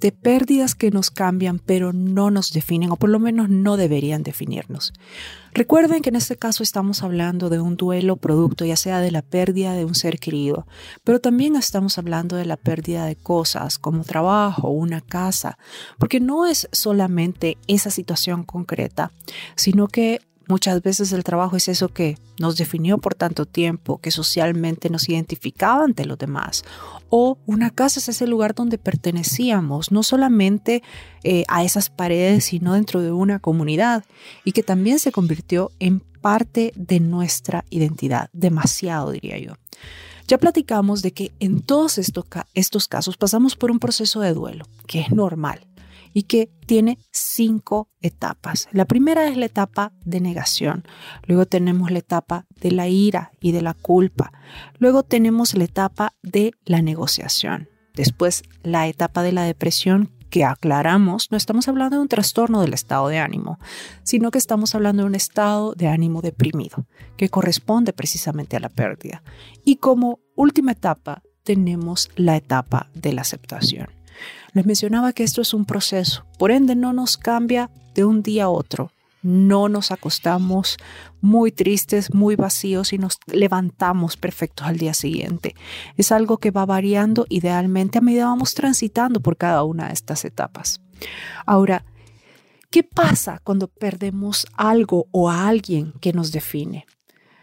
De 0.00 0.10
pérdidas 0.10 0.74
que 0.74 0.90
nos 0.90 1.12
cambian 1.12 1.60
pero 1.60 1.92
no 1.92 2.32
nos 2.32 2.50
definen 2.50 2.90
o 2.90 2.96
por 2.96 3.08
lo 3.08 3.20
menos 3.20 3.48
no 3.48 3.76
deberían 3.76 4.24
definirnos. 4.24 4.92
Recuerden 5.54 6.02
que 6.02 6.08
en 6.08 6.16
este 6.16 6.34
caso 6.34 6.64
estamos 6.64 7.04
hablando 7.04 7.50
de 7.50 7.60
un 7.60 7.76
duelo 7.76 8.16
producto 8.16 8.64
ya 8.64 8.74
sea 8.74 8.98
de 8.98 9.12
la 9.12 9.22
pérdida 9.22 9.74
de 9.74 9.84
un 9.84 9.94
ser 9.94 10.18
querido, 10.18 10.66
pero 11.04 11.20
también 11.20 11.54
estamos 11.54 11.98
hablando 11.98 12.34
de 12.34 12.46
la 12.46 12.56
pérdida 12.56 13.06
de 13.06 13.14
cosas 13.14 13.78
como 13.78 14.02
trabajo, 14.02 14.70
una 14.70 15.02
casa, 15.02 15.56
porque 15.96 16.18
no 16.18 16.46
es 16.46 16.68
solamente 16.72 17.58
esa 17.68 17.90
situación 17.90 18.42
concreta, 18.42 19.12
sino 19.54 19.86
que 19.86 20.18
Muchas 20.50 20.82
veces 20.82 21.12
el 21.12 21.22
trabajo 21.22 21.56
es 21.56 21.68
eso 21.68 21.90
que 21.90 22.18
nos 22.40 22.56
definió 22.56 22.98
por 22.98 23.14
tanto 23.14 23.46
tiempo, 23.46 23.98
que 23.98 24.10
socialmente 24.10 24.90
nos 24.90 25.08
identificaba 25.08 25.84
ante 25.84 26.04
los 26.06 26.18
demás. 26.18 26.64
O 27.08 27.38
una 27.46 27.70
casa 27.70 28.00
es 28.00 28.08
ese 28.08 28.26
lugar 28.26 28.56
donde 28.56 28.76
pertenecíamos, 28.76 29.92
no 29.92 30.02
solamente 30.02 30.82
eh, 31.22 31.44
a 31.46 31.62
esas 31.62 31.88
paredes, 31.88 32.46
sino 32.46 32.74
dentro 32.74 33.00
de 33.00 33.12
una 33.12 33.38
comunidad, 33.38 34.04
y 34.44 34.50
que 34.50 34.64
también 34.64 34.98
se 34.98 35.12
convirtió 35.12 35.70
en 35.78 36.00
parte 36.00 36.72
de 36.74 36.98
nuestra 36.98 37.64
identidad, 37.70 38.28
demasiado 38.32 39.12
diría 39.12 39.38
yo. 39.38 39.52
Ya 40.26 40.36
platicamos 40.38 41.02
de 41.02 41.12
que 41.12 41.30
en 41.38 41.60
todos 41.60 41.96
estos, 41.96 42.24
estos 42.54 42.88
casos 42.88 43.16
pasamos 43.16 43.54
por 43.54 43.70
un 43.70 43.78
proceso 43.78 44.18
de 44.18 44.34
duelo, 44.34 44.64
que 44.88 45.00
es 45.00 45.12
normal 45.12 45.69
y 46.12 46.24
que 46.24 46.50
tiene 46.66 46.98
cinco 47.10 47.88
etapas. 48.00 48.68
La 48.72 48.84
primera 48.84 49.28
es 49.28 49.36
la 49.36 49.46
etapa 49.46 49.92
de 50.04 50.20
negación, 50.20 50.84
luego 51.26 51.46
tenemos 51.46 51.90
la 51.90 51.98
etapa 51.98 52.46
de 52.60 52.70
la 52.72 52.88
ira 52.88 53.30
y 53.40 53.52
de 53.52 53.62
la 53.62 53.74
culpa, 53.74 54.32
luego 54.78 55.02
tenemos 55.02 55.54
la 55.54 55.64
etapa 55.64 56.14
de 56.22 56.52
la 56.64 56.82
negociación, 56.82 57.68
después 57.94 58.42
la 58.62 58.88
etapa 58.88 59.22
de 59.22 59.32
la 59.32 59.44
depresión 59.44 60.10
que 60.30 60.44
aclaramos, 60.44 61.30
no 61.30 61.36
estamos 61.36 61.68
hablando 61.68 61.96
de 61.96 62.02
un 62.02 62.08
trastorno 62.08 62.60
del 62.60 62.72
estado 62.72 63.08
de 63.08 63.18
ánimo, 63.18 63.58
sino 64.04 64.30
que 64.30 64.38
estamos 64.38 64.74
hablando 64.74 65.02
de 65.02 65.08
un 65.08 65.14
estado 65.16 65.74
de 65.74 65.88
ánimo 65.88 66.22
deprimido, 66.22 66.86
que 67.16 67.28
corresponde 67.28 67.92
precisamente 67.92 68.56
a 68.56 68.60
la 68.60 68.68
pérdida. 68.68 69.22
Y 69.64 69.76
como 69.76 70.20
última 70.36 70.72
etapa 70.72 71.22
tenemos 71.42 72.10
la 72.14 72.36
etapa 72.36 72.90
de 72.94 73.12
la 73.12 73.22
aceptación. 73.22 73.99
Les 74.52 74.66
mencionaba 74.66 75.12
que 75.12 75.22
esto 75.22 75.42
es 75.42 75.54
un 75.54 75.64
proceso, 75.64 76.24
por 76.38 76.50
ende 76.50 76.74
no 76.74 76.92
nos 76.92 77.16
cambia 77.16 77.70
de 77.94 78.04
un 78.04 78.22
día 78.22 78.44
a 78.44 78.48
otro. 78.48 78.90
No 79.22 79.68
nos 79.68 79.90
acostamos 79.90 80.78
muy 81.20 81.52
tristes, 81.52 82.14
muy 82.14 82.36
vacíos 82.36 82.94
y 82.94 82.98
nos 82.98 83.18
levantamos 83.26 84.16
perfectos 84.16 84.66
al 84.66 84.78
día 84.78 84.94
siguiente. 84.94 85.54
Es 85.98 86.10
algo 86.10 86.38
que 86.38 86.50
va 86.50 86.64
variando 86.64 87.26
idealmente 87.28 87.98
a 87.98 88.00
medida 88.00 88.24
vamos 88.24 88.54
transitando 88.54 89.20
por 89.20 89.36
cada 89.36 89.62
una 89.62 89.88
de 89.88 89.92
estas 89.92 90.24
etapas. 90.24 90.80
Ahora, 91.44 91.84
¿qué 92.70 92.82
pasa 92.82 93.40
cuando 93.44 93.68
perdemos 93.68 94.46
algo 94.54 95.06
o 95.10 95.28
a 95.28 95.48
alguien 95.48 95.92
que 96.00 96.14
nos 96.14 96.32
define? 96.32 96.86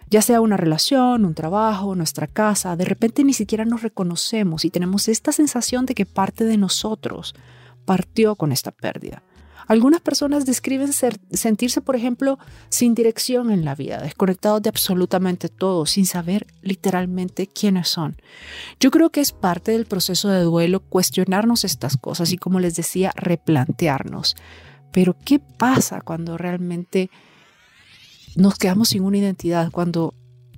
Ya 0.09 0.21
sea 0.21 0.41
una 0.41 0.57
relación, 0.57 1.25
un 1.25 1.33
trabajo, 1.33 1.95
nuestra 1.95 2.27
casa, 2.27 2.75
de 2.75 2.85
repente 2.85 3.23
ni 3.23 3.33
siquiera 3.33 3.65
nos 3.65 3.81
reconocemos 3.81 4.65
y 4.65 4.69
tenemos 4.69 5.07
esta 5.07 5.31
sensación 5.31 5.85
de 5.85 5.95
que 5.95 6.05
parte 6.05 6.45
de 6.45 6.57
nosotros 6.57 7.35
partió 7.85 8.35
con 8.35 8.51
esta 8.51 8.71
pérdida. 8.71 9.23
Algunas 9.67 9.99
personas 9.99 10.45
describen 10.45 10.93
sentirse, 10.93 11.81
por 11.81 11.97
ejemplo, 11.97 12.39
sin 12.69 12.95
dirección 12.95 13.51
en 13.51 13.65
la 13.65 13.75
vida, 13.75 14.01
desconectados 14.01 14.61
de 14.61 14.69
absolutamente 14.69 15.49
todo, 15.49 15.85
sin 15.85 16.05
saber 16.05 16.47
literalmente 16.61 17.47
quiénes 17.47 17.89
son. 17.89 18.15
Yo 18.79 18.91
creo 18.91 19.09
que 19.09 19.19
es 19.19 19.33
parte 19.33 19.73
del 19.73 19.85
proceso 19.85 20.29
de 20.29 20.41
duelo 20.41 20.79
cuestionarnos 20.79 21.65
estas 21.65 21.97
cosas 21.97 22.31
y, 22.31 22.37
como 22.37 22.61
les 22.61 22.77
decía, 22.77 23.11
replantearnos. 23.17 24.37
Pero, 24.93 25.17
¿qué 25.25 25.39
pasa 25.39 25.99
cuando 25.99 26.37
realmente 26.37 27.09
nos 28.37 28.57
quedamos 28.57 28.89
sin 28.89 29.03
una 29.03 29.17
identidad 29.17 29.71
cuando 29.71 30.13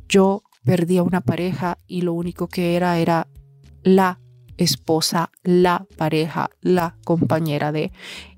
yo 0.10 0.44
perdí 0.66 0.98
a 0.98 1.04
una 1.04 1.22
pareja 1.22 1.78
y 1.88 2.02
lo 2.02 2.14
único 2.14 2.48
que 2.48 2.76
era 2.76 3.00
era 3.00 3.28
la 3.84 4.20
esposa, 4.58 5.32
la 5.44 5.86
pareja, 5.98 6.50
la 6.62 6.98
compañera 7.06 7.72
de. 7.72 7.94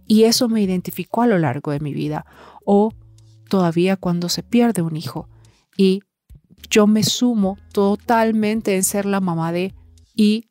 Y 0.06 0.24
eso 0.24 0.48
me 0.48 0.62
identificó 0.62 1.24
a 1.24 1.28
lo 1.28 1.40
largo 1.40 1.72
de 1.72 1.80
mi 1.80 1.94
vida. 1.94 2.26
O 2.66 2.92
todavía 3.50 3.98
cuando 3.98 4.30
se 4.30 4.44
pierde 4.44 4.84
un 4.84 4.96
hijo 4.96 5.28
y 5.76 6.04
yo 6.70 6.86
me 6.86 7.04
sumo 7.04 7.58
totalmente 7.74 8.76
en 8.76 8.84
ser 8.84 9.06
la 9.06 9.20
mamá 9.20 9.52
de 9.52 9.74
y 10.16 10.46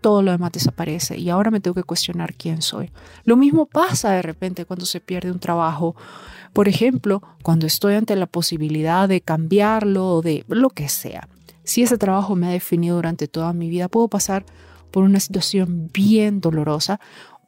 todo 0.00 0.22
lo 0.22 0.30
demás 0.30 0.52
desaparece 0.52 1.18
y 1.18 1.30
ahora 1.30 1.50
me 1.50 1.58
tengo 1.58 1.74
que 1.74 1.82
cuestionar 1.82 2.34
quién 2.34 2.62
soy. 2.62 2.92
Lo 3.24 3.36
mismo 3.36 3.66
pasa 3.66 4.12
de 4.12 4.22
repente 4.22 4.64
cuando 4.64 4.86
se 4.86 5.00
pierde 5.00 5.32
un 5.32 5.40
trabajo 5.40 5.96
por 6.56 6.68
ejemplo, 6.68 7.20
cuando 7.42 7.66
estoy 7.66 7.96
ante 7.96 8.16
la 8.16 8.24
posibilidad 8.24 9.10
de 9.10 9.20
cambiarlo 9.20 10.06
o 10.06 10.22
de 10.22 10.42
lo 10.48 10.70
que 10.70 10.88
sea. 10.88 11.28
Si 11.64 11.82
ese 11.82 11.98
trabajo 11.98 12.34
me 12.34 12.46
ha 12.46 12.50
definido 12.50 12.96
durante 12.96 13.28
toda 13.28 13.52
mi 13.52 13.68
vida, 13.68 13.88
puedo 13.88 14.08
pasar 14.08 14.46
por 14.90 15.04
una 15.04 15.20
situación 15.20 15.90
bien 15.92 16.40
dolorosa 16.40 16.98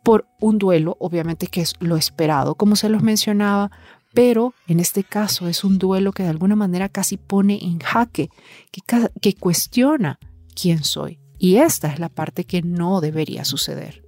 por 0.05 0.27
un 0.41 0.59
duelo, 0.59 0.95
obviamente 1.00 1.47
que 1.47 1.62
es 1.62 1.73
lo 1.81 1.97
esperado, 1.97 2.55
como 2.55 2.77
se 2.77 2.91
los 2.91 3.03
mencionaba, 3.03 3.71
pero 4.12 4.53
en 4.67 4.79
este 4.79 5.05
caso 5.05 5.49
es 5.49 5.65
un 5.65 5.79
duelo 5.79 6.12
que 6.12 6.25
de 6.25 6.29
alguna 6.29 6.55
manera 6.55 6.91
casi 6.91 7.17
pone 7.17 7.65
en 7.65 7.79
jaque, 7.79 8.29
que, 9.23 9.35
cuestiona 9.37 10.19
quién 10.55 10.85
soy. 10.85 11.19
Y 11.38 11.57
esta 11.57 11.91
es 11.91 11.99
la 11.99 12.11
parte 12.11 12.45
que 12.45 12.61
no 12.61 13.00
debería 13.00 13.47
suceder. 13.47 14.05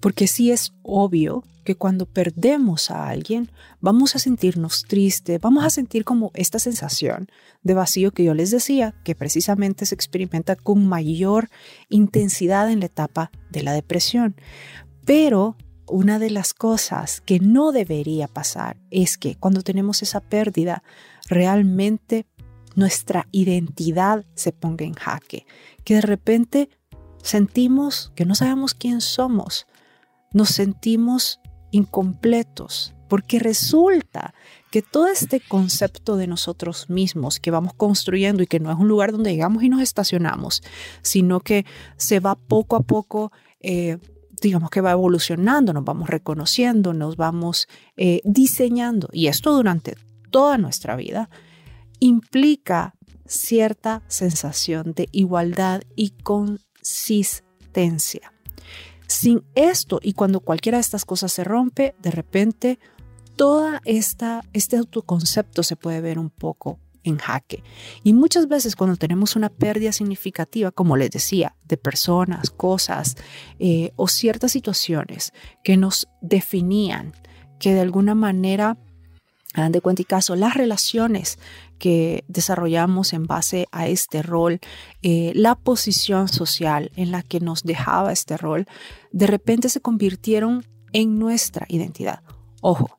Porque 0.00 0.26
sí 0.26 0.50
es 0.50 0.72
obvio 0.82 1.44
que 1.68 1.74
cuando 1.74 2.06
perdemos 2.06 2.90
a 2.90 3.10
alguien, 3.10 3.50
vamos 3.82 4.16
a 4.16 4.18
sentirnos 4.18 4.84
tristes, 4.88 5.38
vamos 5.38 5.66
a 5.66 5.68
sentir 5.68 6.02
como 6.02 6.30
esta 6.32 6.58
sensación 6.58 7.28
de 7.62 7.74
vacío 7.74 8.10
que 8.10 8.24
yo 8.24 8.32
les 8.32 8.50
decía, 8.50 8.94
que 9.04 9.14
precisamente 9.14 9.84
se 9.84 9.94
experimenta 9.94 10.56
con 10.56 10.86
mayor 10.88 11.50
intensidad 11.90 12.70
en 12.70 12.80
la 12.80 12.86
etapa 12.86 13.30
de 13.50 13.62
la 13.62 13.74
depresión. 13.74 14.34
Pero 15.04 15.58
una 15.86 16.18
de 16.18 16.30
las 16.30 16.54
cosas 16.54 17.20
que 17.20 17.38
no 17.38 17.70
debería 17.70 18.28
pasar 18.28 18.78
es 18.90 19.18
que 19.18 19.34
cuando 19.34 19.60
tenemos 19.60 20.00
esa 20.02 20.20
pérdida, 20.20 20.82
realmente 21.28 22.24
nuestra 22.76 23.28
identidad 23.30 24.24
se 24.34 24.52
ponga 24.52 24.86
en 24.86 24.94
jaque, 24.94 25.44
que 25.84 25.96
de 25.96 26.00
repente 26.00 26.70
sentimos 27.22 28.10
que 28.16 28.24
no 28.24 28.34
sabemos 28.34 28.72
quién 28.72 29.02
somos, 29.02 29.66
nos 30.32 30.48
sentimos 30.48 31.40
incompletos, 31.70 32.94
porque 33.08 33.38
resulta 33.38 34.34
que 34.70 34.82
todo 34.82 35.08
este 35.08 35.40
concepto 35.40 36.16
de 36.16 36.26
nosotros 36.26 36.90
mismos 36.90 37.40
que 37.40 37.50
vamos 37.50 37.72
construyendo 37.74 38.42
y 38.42 38.46
que 38.46 38.60
no 38.60 38.70
es 38.70 38.78
un 38.78 38.88
lugar 38.88 39.12
donde 39.12 39.30
llegamos 39.30 39.62
y 39.62 39.68
nos 39.68 39.80
estacionamos, 39.80 40.62
sino 41.02 41.40
que 41.40 41.64
se 41.96 42.20
va 42.20 42.34
poco 42.34 42.76
a 42.76 42.80
poco, 42.80 43.32
eh, 43.60 43.98
digamos 44.40 44.70
que 44.70 44.80
va 44.80 44.92
evolucionando, 44.92 45.72
nos 45.72 45.84
vamos 45.84 46.10
reconociendo, 46.10 46.92
nos 46.92 47.16
vamos 47.16 47.66
eh, 47.96 48.20
diseñando, 48.24 49.08
y 49.12 49.28
esto 49.28 49.54
durante 49.54 49.96
toda 50.30 50.58
nuestra 50.58 50.96
vida, 50.96 51.30
implica 51.98 52.94
cierta 53.26 54.02
sensación 54.08 54.92
de 54.94 55.08
igualdad 55.12 55.82
y 55.96 56.10
consistencia. 56.10 58.32
Sin 59.18 59.42
esto 59.56 59.98
y 60.00 60.12
cuando 60.12 60.38
cualquiera 60.38 60.78
de 60.78 60.82
estas 60.82 61.04
cosas 61.04 61.32
se 61.32 61.42
rompe, 61.42 61.96
de 62.00 62.12
repente 62.12 62.78
esta 63.84 64.42
este 64.52 64.76
autoconcepto 64.76 65.64
se 65.64 65.74
puede 65.74 66.00
ver 66.00 66.20
un 66.20 66.30
poco 66.30 66.78
en 67.02 67.18
jaque. 67.18 67.64
Y 68.04 68.12
muchas 68.12 68.46
veces 68.46 68.76
cuando 68.76 68.94
tenemos 68.94 69.34
una 69.34 69.48
pérdida 69.48 69.90
significativa, 69.90 70.70
como 70.70 70.96
les 70.96 71.10
decía, 71.10 71.56
de 71.66 71.76
personas, 71.76 72.50
cosas 72.50 73.16
eh, 73.58 73.90
o 73.96 74.06
ciertas 74.06 74.52
situaciones 74.52 75.32
que 75.64 75.76
nos 75.76 76.06
definían, 76.20 77.12
que 77.58 77.74
de 77.74 77.80
alguna 77.80 78.14
manera, 78.14 78.78
de 79.68 79.80
cuenta 79.80 80.02
y 80.02 80.04
caso, 80.04 80.36
las 80.36 80.54
relaciones 80.54 81.40
que 81.78 82.24
desarrollamos 82.28 83.12
en 83.12 83.26
base 83.26 83.68
a 83.72 83.86
este 83.86 84.22
rol, 84.22 84.60
eh, 85.02 85.32
la 85.34 85.54
posición 85.54 86.28
social 86.28 86.90
en 86.96 87.10
la 87.10 87.22
que 87.22 87.40
nos 87.40 87.62
dejaba 87.62 88.12
este 88.12 88.36
rol, 88.36 88.66
de 89.12 89.26
repente 89.26 89.68
se 89.68 89.80
convirtieron 89.80 90.64
en 90.92 91.18
nuestra 91.18 91.66
identidad. 91.68 92.22
Ojo, 92.60 92.98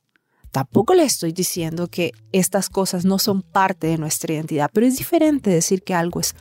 tampoco 0.52 0.94
le 0.94 1.04
estoy 1.04 1.34
diciendo 1.34 1.88
que 1.88 2.12
estas 2.32 2.70
cosas 2.70 3.06
no 3.06 3.20
son 3.20 3.42
parte 3.42 3.88
de 3.88 3.98
nuestra 3.98 4.34
identidad, 4.34 4.70
pero 4.74 4.88
es 4.88 4.98
diferente 4.98 5.50
decir 5.50 5.84
que 5.84 5.94
algo 5.94 6.20
es 6.20 6.36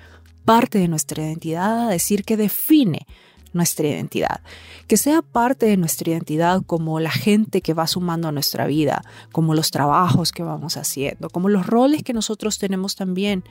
parte 0.44 0.78
de 0.78 0.88
nuestra 0.88 1.22
identidad 1.22 1.88
a 1.88 1.90
decir 1.90 2.24
que 2.24 2.36
define 2.36 3.06
nuestra 3.58 3.86
identidad, 3.86 4.40
que 4.86 4.96
sea 4.96 5.20
parte 5.20 5.66
de 5.66 5.76
nuestra 5.76 6.10
identidad 6.10 6.62
como 6.66 6.98
la 6.98 7.10
gente 7.10 7.60
que 7.60 7.74
va 7.74 7.86
sumando 7.86 8.28
a 8.28 8.32
nuestra 8.32 8.66
vida, 8.66 9.02
como 9.30 9.54
los 9.54 9.70
trabajos 9.70 10.32
que 10.32 10.42
vamos 10.42 10.78
haciendo, 10.78 11.28
como 11.28 11.50
los 11.50 11.66
roles 11.66 12.02
que 12.02 12.14
nosotros 12.14 12.58
tenemos 12.58 12.96
también 12.96 13.44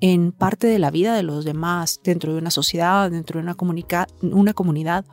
en 0.00 0.32
parte 0.32 0.66
de 0.66 0.78
la 0.78 0.90
vida 0.90 1.14
de 1.14 1.22
los 1.22 1.44
demás, 1.44 2.00
dentro 2.02 2.32
de 2.32 2.38
una 2.38 2.50
sociedad, 2.50 3.10
dentro 3.10 3.38
de 3.38 3.44
una, 3.44 3.56
una 4.22 4.54
comunidad, 4.54 5.04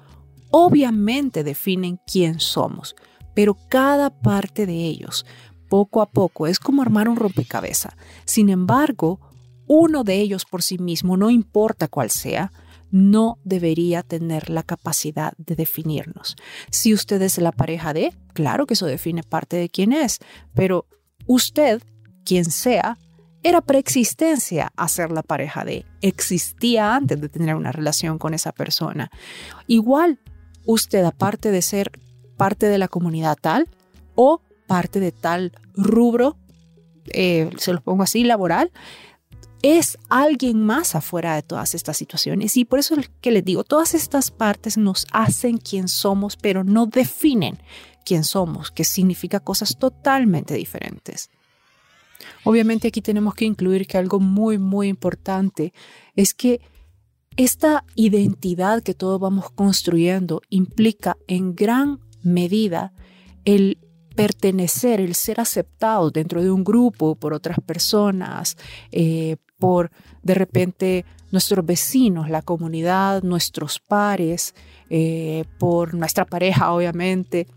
obviamente 0.51 1.43
definen 1.43 2.00
quién 2.07 2.39
somos, 2.39 2.96
pero 3.33 3.57
cada 3.67 4.09
parte 4.09 4.65
de 4.65 4.85
ellos, 4.85 5.25
poco 5.67 6.01
a 6.01 6.05
poco, 6.05 6.48
es 6.48 6.59
como 6.59 6.81
armar 6.81 7.09
un 7.09 7.17
rompecabezas. 7.17 7.93
Sin 8.24 8.50
embargo, 8.50 9.20
uno 9.67 10.03
de 10.03 10.22
ellos 10.22 10.46
por 10.46 10.61
sí 10.61 10.77
mismo, 10.77 11.17
no 11.17 11.29
importa 11.29 11.87
cuál 11.87 12.11
sea, 12.11 12.51
no 12.96 13.40
debería 13.44 14.03
tener 14.03 14.50
la 14.50 14.64
capacidad 14.64 15.34
de 15.38 15.58
definirnos. 15.58 16.38
Si 16.72 16.94
usted 16.94 17.22
es 17.22 17.38
la 17.40 17.51
pareja 17.51 17.94
de, 17.94 18.14
claro 18.34 18.66
que 18.66 18.75
eso 18.75 18.86
define 18.86 19.22
parte 19.22 19.58
de 19.58 19.68
quién 19.68 19.92
es, 19.92 20.20
pero 20.53 20.86
usted, 21.27 21.84
quien 22.24 22.46
sea, 22.46 22.98
era 23.44 23.60
preexistencia 23.60 24.72
a 24.77 24.88
ser 24.88 25.12
la 25.12 25.24
pareja 25.24 25.66
de, 25.66 25.86
existía 26.01 26.96
antes 26.96 27.20
de 27.20 27.27
tener 27.27 27.55
una 27.55 27.74
relación 27.74 28.18
con 28.18 28.34
esa 28.34 28.53
persona. 28.53 29.12
Igual, 29.68 30.22
usted 30.66 31.03
aparte 31.03 31.51
de 31.51 31.62
ser 31.62 31.92
parte 32.38 32.68
de 32.68 32.77
la 32.77 32.88
comunidad 32.88 33.38
tal 33.42 33.68
o 34.16 34.40
parte 34.68 35.01
de 35.01 35.12
tal 35.12 35.51
rubro, 35.75 36.38
eh, 37.08 37.50
se 37.58 37.74
lo 37.74 37.81
pongo 37.81 38.03
así, 38.03 38.24
laboral, 38.24 38.72
es 39.61 39.98
alguien 40.09 40.63
más 40.63 40.96
afuera 40.96 41.35
de 41.35 41.44
todas 41.44 41.75
estas 41.75 41.98
situaciones. 41.98 42.55
Y 42.57 42.65
por 42.65 42.79
eso 42.79 42.96
es 43.00 43.09
que 43.22 43.31
les 43.31 43.44
digo, 43.44 43.63
todas 43.63 43.94
estas 43.94 44.31
partes 44.31 44.77
nos 44.77 45.07
hacen 45.11 45.57
quien 45.57 45.87
somos, 45.87 46.37
pero 46.37 46.63
no 46.63 46.85
definen 46.85 47.57
quién 48.05 48.24
somos, 48.24 48.72
que 48.72 48.83
significa 48.83 49.39
cosas 49.39 49.77
totalmente 49.77 50.53
diferentes. 50.53 51.29
Obviamente 52.44 52.87
aquí 52.87 53.01
tenemos 53.01 53.33
que 53.33 53.46
incluir 53.46 53.87
que 53.87 53.98
algo 53.98 54.20
muy, 54.20 54.57
muy 54.57 54.87
importante 54.87 55.74
es 56.15 56.33
que 56.33 56.61
esta 57.37 57.83
identidad 57.96 58.81
que 58.81 58.94
todos 58.94 59.20
vamos 59.20 59.50
construyendo 59.51 60.41
implica 60.50 61.18
en 61.27 61.55
gran 61.55 62.00
medida 62.24 62.94
el 63.44 63.77
pertenecer, 64.15 65.01
el 65.01 65.15
ser 65.15 65.41
aceptado 65.41 66.09
dentro 66.09 66.41
de 66.41 66.50
un 66.50 66.63
grupo 66.63 67.15
por 67.15 67.33
otras 67.33 67.57
personas, 67.59 68.55
eh, 68.91 69.35
por 69.57 69.91
de 70.24 70.33
repente 70.33 71.05
nuestros 71.31 71.65
vecinos, 71.65 72.29
la 72.29 72.41
comunidad, 72.41 73.24
nuestros 73.24 73.79
pares, 73.79 74.55
eh, 74.89 75.46
por 75.59 75.94
nuestra 75.94 76.25
pareja, 76.25 76.72
obviamente. 76.72 77.48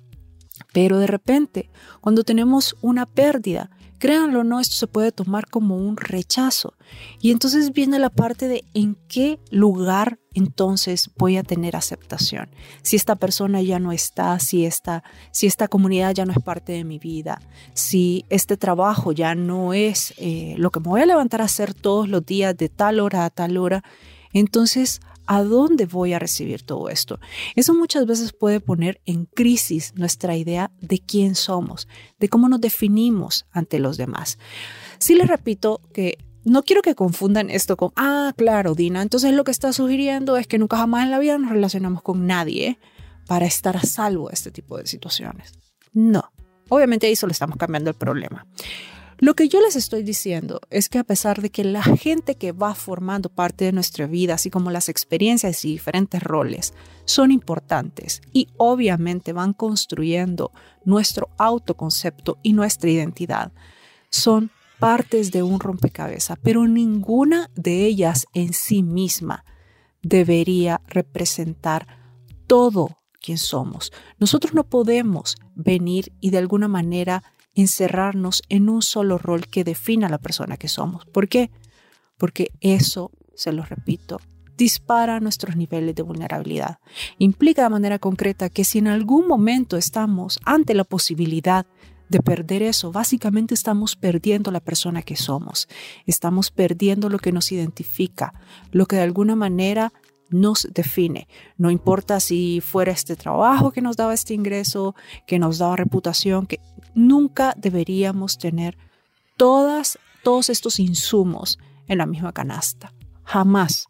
Pero 0.73 0.99
de 0.99 1.07
repente, 1.07 1.71
cuando 2.01 2.25
tenemos 2.25 2.77
una 2.81 3.07
pérdida, 3.07 3.71
Créanlo 3.99 4.41
o 4.41 4.45
no, 4.45 4.61
esto 4.61 4.77
se 4.77 4.87
puede 4.87 5.13
tomar 5.13 5.47
como 5.49 5.77
un 5.77 5.97
rechazo. 5.97 6.75
Y 7.21 7.33
entonces 7.33 7.73
viene 7.73 7.99
la 7.99 8.11
parte 8.11 8.49
de 8.49 8.65
en 8.75 8.97
qué 9.09 9.41
lugar 9.51 10.19
entonces 10.35 11.11
voy 11.17 11.37
a 11.37 11.43
tener 11.43 11.75
aceptación. 11.75 12.49
Si 12.83 12.97
esta 12.97 13.17
persona 13.17 13.61
ya 13.61 13.79
no 13.79 13.91
está, 13.91 14.39
si 14.39 14.65
esta, 14.65 15.03
si 15.33 15.47
esta 15.47 15.67
comunidad 15.67 16.15
ya 16.15 16.25
no 16.25 16.33
es 16.33 16.39
parte 16.39 16.73
de 16.73 16.85
mi 16.85 16.99
vida, 16.99 17.41
si 17.75 18.25
este 18.29 18.57
trabajo 18.57 19.13
ya 19.13 19.35
no 19.35 19.75
es 19.75 20.15
eh, 20.19 20.55
lo 20.59 20.71
que 20.71 20.81
me 20.81 20.89
voy 20.89 21.01
a 21.01 21.07
levantar 21.07 21.41
a 21.41 21.47
hacer 21.47 21.75
todos 21.75 22.09
los 22.09 22.25
días 22.25 22.57
de 22.57 22.69
tal 22.69 23.01
hora 23.01 23.25
a 23.25 23.31
tal 23.31 23.57
hora, 23.57 23.83
entonces 24.33 25.01
¿A 25.31 25.43
dónde 25.43 25.85
voy 25.85 26.15
a 26.15 26.19
recibir 26.19 26.63
todo 26.63 26.89
esto? 26.89 27.21
Eso 27.55 27.75
muchas 27.75 28.07
veces 28.07 28.33
puede 28.33 28.61
poner 28.61 29.03
en 29.05 29.27
crisis 29.27 29.93
nuestra 29.95 30.35
idea 30.37 30.71
de 30.81 31.01
quién 31.01 31.35
somos, 31.35 31.87
de 32.19 32.31
cómo 32.31 32.49
nos 32.49 32.63
definimos 32.63 33.45
ante 33.51 33.79
los 33.79 33.99
demás. 33.99 34.39
Sí 34.99 35.15
les 35.15 35.29
repito 35.29 35.83
que 35.93 36.17
no 36.45 36.63
quiero 36.63 36.81
que 36.81 36.95
confundan 36.95 37.51
esto 37.51 37.77
con, 37.77 37.93
ah, 37.97 38.33
claro, 38.39 38.75
Dina, 38.75 39.03
entonces 39.03 39.35
lo 39.35 39.45
que 39.45 39.51
está 39.51 39.75
sugiriendo 39.75 40.39
es 40.39 40.47
que 40.47 40.57
nunca 40.57 40.79
jamás 40.79 41.05
en 41.05 41.11
la 41.11 41.19
vida 41.19 41.37
nos 41.37 41.51
relacionamos 41.51 42.01
con 42.01 42.27
nadie 42.27 42.79
para 43.27 43.45
estar 43.45 43.77
a 43.77 43.83
salvo 43.83 44.29
de 44.29 44.35
este 44.35 44.51
tipo 44.51 44.79
de 44.79 44.87
situaciones. 44.87 45.53
No, 45.93 46.33
obviamente 46.71 47.07
ahí 47.07 47.17
solo 47.17 47.33
estamos 47.33 47.59
cambiando 47.59 47.91
el 47.91 47.97
problema. 47.97 48.47
Lo 49.21 49.35
que 49.35 49.49
yo 49.49 49.61
les 49.61 49.75
estoy 49.75 50.05
diciendo 50.05 50.61
es 50.71 50.89
que 50.89 50.99
a 50.99 51.05
pesar 51.05 51.43
de 51.43 51.51
que 51.51 51.65
la 51.65 51.83
gente 51.83 52.37
que 52.37 52.53
va 52.53 52.77
formando 52.77 53.31
parte 53.31 53.65
de 53.65 53.73
nuestra 53.73 54.07
vida, 54.07 54.35
así 54.35 54.49
como 54.49 54.71
las 54.71 54.89
experiencias 54.89 55.65
y 55.65 55.73
diferentes 55.73 56.23
roles, 56.23 56.73
son 57.05 57.33
importantes 57.33 58.23
y 58.33 58.47
obviamente 58.59 59.33
van 59.33 59.55
construyendo 59.55 60.53
nuestro 60.85 61.31
autoconcepto 61.37 62.39
y 62.45 62.53
nuestra 62.53 62.91
identidad, 62.91 63.51
son 64.09 64.53
partes 64.79 65.33
de 65.33 65.43
un 65.43 65.59
rompecabezas, 65.59 66.39
pero 66.41 66.69
ninguna 66.69 67.51
de 67.57 67.87
ellas 67.87 68.27
en 68.35 68.53
sí 68.53 68.85
misma 68.85 69.45
debería 70.01 70.81
representar 70.87 71.89
todo 72.47 73.01
quien 73.21 73.37
somos. 73.37 73.93
Nosotros 74.21 74.55
no 74.55 74.63
podemos 74.63 75.35
venir 75.57 76.13
y 76.21 76.31
de 76.31 76.39
alguna 76.39 76.69
manera 76.69 77.25
encerrarnos 77.61 78.43
en 78.49 78.69
un 78.69 78.83
solo 78.83 79.19
rol 79.19 79.47
que 79.47 79.65
defina 79.65 80.09
la 80.09 80.19
persona 80.19 80.57
que 80.57 80.69
somos. 80.69 81.05
¿Por 81.07 81.29
qué? 81.29 81.51
Porque 82.17 82.53
eso, 82.61 83.11
se 83.35 83.53
lo 83.53 83.65
repito, 83.65 84.21
dispara 84.57 85.21
nuestros 85.21 85.57
niveles 85.57 85.95
de 85.95 86.03
vulnerabilidad. 86.03 86.79
Implica 87.19 87.65
de 87.65 87.71
manera 87.71 87.99
concreta 87.99 88.49
que 88.49 88.65
si 88.65 88.79
en 88.79 88.89
algún 88.89 89.27
momento 89.27 89.77
estamos 89.77 90.39
ante 90.45 90.75
la 90.75 90.85
posibilidad 90.85 91.67
de 92.09 92.21
perder 92.21 92.63
eso, 92.63 92.91
básicamente 92.91 93.55
estamos 93.55 93.97
perdiendo 93.97 94.51
la 94.51 94.61
persona 94.61 95.03
que 95.03 95.17
somos, 95.17 95.69
estamos 96.07 96.51
perdiendo 96.51 97.09
lo 97.09 97.19
que 97.19 97.33
nos 97.33 97.53
identifica, 97.53 98.33
lo 98.71 98.87
que 98.87 98.97
de 98.97 99.03
alguna 99.03 99.37
manera 99.37 99.93
nos 100.31 100.69
define. 100.73 101.29
No 101.57 101.71
importa 101.71 102.21
si 102.21 102.61
fuera 102.61 102.93
este 102.93 103.17
trabajo 103.17 103.71
que 103.71 103.81
nos 103.81 103.97
daba 103.97 104.15
este 104.15 104.35
ingreso, 104.35 104.95
que 105.27 105.39
nos 105.39 105.59
daba 105.59 105.77
reputación, 105.77 106.47
que 106.47 106.61
nunca 106.95 107.55
deberíamos 107.57 108.39
tener 108.39 108.77
todas, 109.37 109.99
todos 110.23 110.51
estos 110.51 110.79
insumos 110.79 111.59
en 111.87 111.99
la 111.99 112.07
misma 112.07 112.33
canasta. 112.33 112.93
Jamás. 113.25 113.87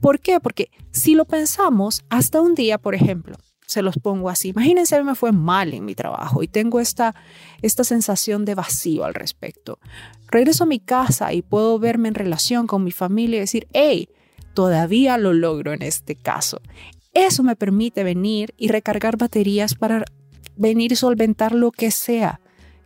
¿Por 0.00 0.20
qué? 0.20 0.40
Porque 0.40 0.70
si 0.90 1.14
lo 1.14 1.24
pensamos, 1.24 2.02
hasta 2.08 2.40
un 2.40 2.54
día, 2.54 2.78
por 2.78 2.94
ejemplo, 2.94 3.36
se 3.66 3.82
los 3.82 3.98
pongo 3.98 4.28
así. 4.28 4.48
Imagínense, 4.48 4.96
a 4.96 4.98
mí 4.98 5.04
me 5.04 5.14
fue 5.14 5.32
mal 5.32 5.72
en 5.74 5.84
mi 5.84 5.94
trabajo 5.94 6.42
y 6.42 6.48
tengo 6.48 6.80
esta, 6.80 7.14
esta 7.62 7.84
sensación 7.84 8.44
de 8.44 8.54
vacío 8.54 9.04
al 9.04 9.14
respecto. 9.14 9.78
Regreso 10.28 10.64
a 10.64 10.66
mi 10.66 10.80
casa 10.80 11.32
y 11.32 11.42
puedo 11.42 11.78
verme 11.78 12.08
en 12.08 12.14
relación 12.14 12.66
con 12.66 12.82
mi 12.82 12.90
familia 12.90 13.36
y 13.36 13.40
decir, 13.40 13.68
hey, 13.72 14.08
todavía 14.54 15.18
lo 15.18 15.32
logro 15.32 15.72
en 15.72 15.82
este 15.82 16.16
caso. 16.16 16.60
Eso 17.12 17.42
me 17.42 17.56
permite 17.56 18.04
venir 18.04 18.54
y 18.56 18.68
recargar 18.68 19.16
baterías 19.16 19.74
para 19.74 20.04
venir 20.56 20.92
y 20.92 20.96
solventar 20.96 21.54
lo 21.54 21.70
que 21.70 21.90
sea 21.90 22.40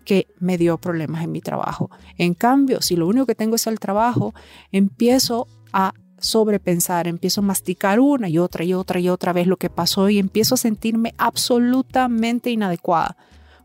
que 0.04 0.28
me 0.38 0.58
dio 0.58 0.78
problemas 0.78 1.24
en 1.24 1.32
mi 1.32 1.40
trabajo. 1.40 1.90
En 2.18 2.34
cambio, 2.34 2.82
si 2.82 2.96
lo 2.96 3.08
único 3.08 3.26
que 3.26 3.34
tengo 3.34 3.56
es 3.56 3.66
el 3.66 3.80
trabajo, 3.80 4.34
empiezo 4.70 5.46
a 5.72 5.94
sobrepensar, 6.18 7.06
empiezo 7.06 7.40
a 7.40 7.44
masticar 7.44 8.00
una 8.00 8.28
y 8.28 8.38
otra 8.38 8.64
y 8.64 8.74
otra 8.74 9.00
y 9.00 9.08
otra 9.08 9.32
vez 9.32 9.46
lo 9.46 9.56
que 9.56 9.70
pasó 9.70 10.08
y 10.08 10.18
empiezo 10.18 10.54
a 10.54 10.58
sentirme 10.58 11.14
absolutamente 11.18 12.50
inadecuada. 12.50 13.16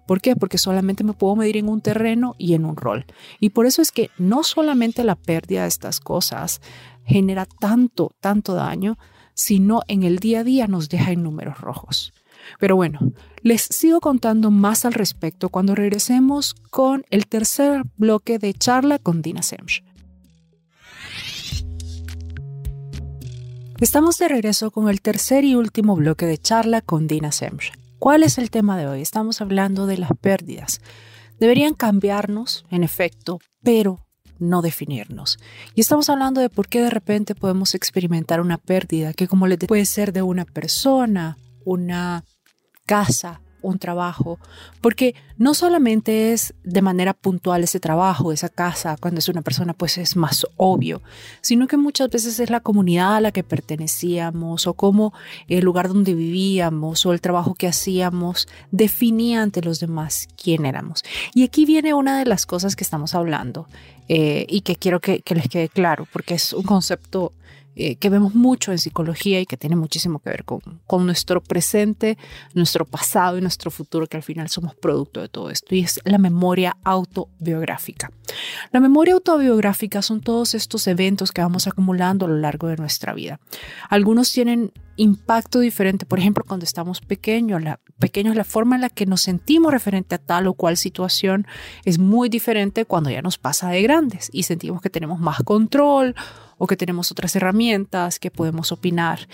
¿Por 0.07 0.21
qué? 0.21 0.35
Porque 0.35 0.57
solamente 0.57 1.03
me 1.03 1.13
puedo 1.13 1.35
medir 1.35 1.57
en 1.57 1.69
un 1.69 1.81
terreno 1.81 2.35
y 2.39 2.55
en 2.55 2.65
un 2.65 2.75
rol. 2.75 3.05
Y 3.39 3.51
por 3.51 3.67
eso 3.67 3.81
es 3.81 3.91
que 3.91 4.09
no 4.17 4.43
solamente 4.43 5.03
la 5.03 5.15
pérdida 5.15 5.61
de 5.61 5.67
estas 5.67 5.99
cosas 5.99 6.61
genera 7.05 7.45
tanto, 7.45 8.11
tanto 8.19 8.55
daño, 8.55 8.97
sino 9.35 9.81
en 9.87 10.03
el 10.03 10.17
día 10.17 10.39
a 10.39 10.43
día 10.43 10.67
nos 10.67 10.89
deja 10.89 11.11
en 11.11 11.23
números 11.23 11.61
rojos. 11.61 12.11
Pero 12.57 12.75
bueno, 12.75 12.99
les 13.41 13.61
sigo 13.61 13.99
contando 13.99 14.51
más 14.51 14.85
al 14.85 14.93
respecto 14.93 15.49
cuando 15.49 15.75
regresemos 15.75 16.55
con 16.69 17.05
el 17.09 17.27
tercer 17.27 17.83
bloque 17.97 18.39
de 18.39 18.53
charla 18.53 18.99
con 18.99 19.21
Dina 19.21 19.43
Semch. 19.43 19.83
Estamos 23.79 24.17
de 24.17 24.27
regreso 24.27 24.71
con 24.71 24.89
el 24.89 25.01
tercer 25.01 25.45
y 25.45 25.55
último 25.55 25.95
bloque 25.95 26.25
de 26.25 26.37
charla 26.37 26.81
con 26.81 27.07
Dina 27.07 27.31
Semch. 27.31 27.71
¿Cuál 27.97 28.23
es 28.23 28.37
el 28.37 28.49
tema 28.49 28.77
de 28.77 28.87
hoy? 28.87 29.01
Estamos 29.01 29.39
hablando 29.39 29.85
de 29.85 29.97
las 29.97 30.11
pérdidas. 30.19 30.81
Deberían 31.39 31.73
cambiarnos, 31.73 32.65
en 32.69 32.83
efecto, 32.83 33.39
pero 33.63 34.05
no 34.39 34.61
definirnos. 34.61 35.37
Y 35.75 35.81
estamos 35.81 36.09
hablando 36.09 36.41
de 36.41 36.49
por 36.49 36.67
qué 36.67 36.81
de 36.81 36.89
repente 36.89 37.35
podemos 37.35 37.75
experimentar 37.75 38.41
una 38.41 38.57
pérdida 38.57 39.13
que 39.13 39.27
como 39.27 39.47
les 39.47 39.59
puede 39.59 39.85
ser 39.85 40.11
de 40.13 40.21
una 40.21 40.45
persona, 40.45 41.37
una 41.65 42.23
casa, 42.89 43.39
un 43.61 43.77
trabajo, 43.77 44.39
porque 44.81 45.13
no 45.37 45.53
solamente 45.53 46.33
es 46.33 46.55
de 46.63 46.81
manera 46.81 47.13
puntual 47.13 47.63
ese 47.63 47.79
trabajo, 47.79 48.31
esa 48.31 48.49
casa, 48.49 48.97
cuando 48.99 49.19
es 49.19 49.29
una 49.29 49.43
persona 49.43 49.73
pues 49.73 49.99
es 49.99 50.15
más 50.15 50.47
obvio, 50.57 51.03
sino 51.41 51.67
que 51.67 51.77
muchas 51.77 52.09
veces 52.09 52.39
es 52.39 52.49
la 52.49 52.61
comunidad 52.61 53.17
a 53.17 53.21
la 53.21 53.31
que 53.31 53.43
pertenecíamos 53.43 54.65
o 54.65 54.73
como 54.73 55.13
el 55.49 55.63
lugar 55.63 55.89
donde 55.89 56.15
vivíamos 56.15 57.05
o 57.05 57.13
el 57.13 57.21
trabajo 57.21 57.53
que 57.53 57.67
hacíamos 57.67 58.47
definía 58.71 59.43
ante 59.43 59.61
los 59.61 59.79
demás 59.79 60.27
quién 60.41 60.65
éramos. 60.65 61.03
Y 61.35 61.43
aquí 61.43 61.65
viene 61.65 61.93
una 61.93 62.17
de 62.17 62.25
las 62.25 62.47
cosas 62.47 62.75
que 62.75 62.83
estamos 62.83 63.13
hablando 63.13 63.67
eh, 64.07 64.47
y 64.49 64.61
que 64.61 64.77
quiero 64.77 64.99
que 64.99 65.21
les 65.27 65.47
quede 65.47 65.69
claro, 65.69 66.07
porque 66.11 66.33
es 66.33 66.53
un 66.53 66.63
concepto 66.63 67.33
eh, 67.81 67.95
que 67.95 68.09
vemos 68.09 68.35
mucho 68.35 68.73
en 68.73 68.77
psicología 68.77 69.39
y 69.39 69.45
que 69.45 69.55
tiene 69.55 69.77
muchísimo 69.77 70.19
que 70.19 70.29
ver 70.29 70.43
con, 70.43 70.59
con 70.85 71.05
nuestro 71.05 71.41
presente, 71.41 72.17
nuestro 72.53 72.83
pasado 72.83 73.37
y 73.37 73.41
nuestro 73.41 73.71
futuro, 73.71 74.05
que 74.05 74.17
al 74.17 74.23
final 74.23 74.49
somos 74.49 74.75
producto 74.75 75.21
de 75.21 75.29
todo 75.29 75.49
esto, 75.49 75.73
y 75.73 75.79
es 75.79 76.01
la 76.03 76.17
memoria 76.17 76.75
autobiográfica. 76.83 78.11
La 78.73 78.81
memoria 78.81 79.13
autobiográfica 79.13 80.01
son 80.01 80.19
todos 80.19 80.55
estos 80.55 80.87
eventos 80.87 81.31
que 81.31 81.41
vamos 81.41 81.67
acumulando 81.67 82.25
a 82.25 82.27
lo 82.27 82.35
largo 82.35 82.67
de 82.67 82.75
nuestra 82.75 83.13
vida. 83.13 83.39
Algunos 83.89 84.33
tienen 84.33 84.73
impacto 84.97 85.61
diferente. 85.61 86.05
Por 86.05 86.19
ejemplo, 86.19 86.43
cuando 86.45 86.65
estamos 86.65 86.99
pequeños, 86.99 87.63
la, 87.63 87.79
pequeños, 87.97 88.35
la 88.35 88.43
forma 88.43 88.75
en 88.75 88.81
la 88.81 88.89
que 88.89 89.05
nos 89.05 89.21
sentimos 89.21 89.71
referente 89.71 90.15
a 90.15 90.17
tal 90.17 90.47
o 90.47 90.53
cual 90.53 90.75
situación 90.75 91.47
es 91.85 91.97
muy 91.97 92.27
diferente 92.27 92.83
cuando 92.83 93.09
ya 93.09 93.21
nos 93.21 93.37
pasa 93.37 93.69
de 93.69 93.81
grandes 93.81 94.29
y 94.33 94.43
sentimos 94.43 94.81
que 94.81 94.89
tenemos 94.89 95.21
más 95.21 95.41
control 95.43 96.13
o 96.59 96.67
que 96.67 96.77
tenemos 96.77 97.11
otras 97.11 97.35
herramientas 97.35 98.19
que 98.19 98.29
podemos 98.29 98.71
opinar. 98.71 99.27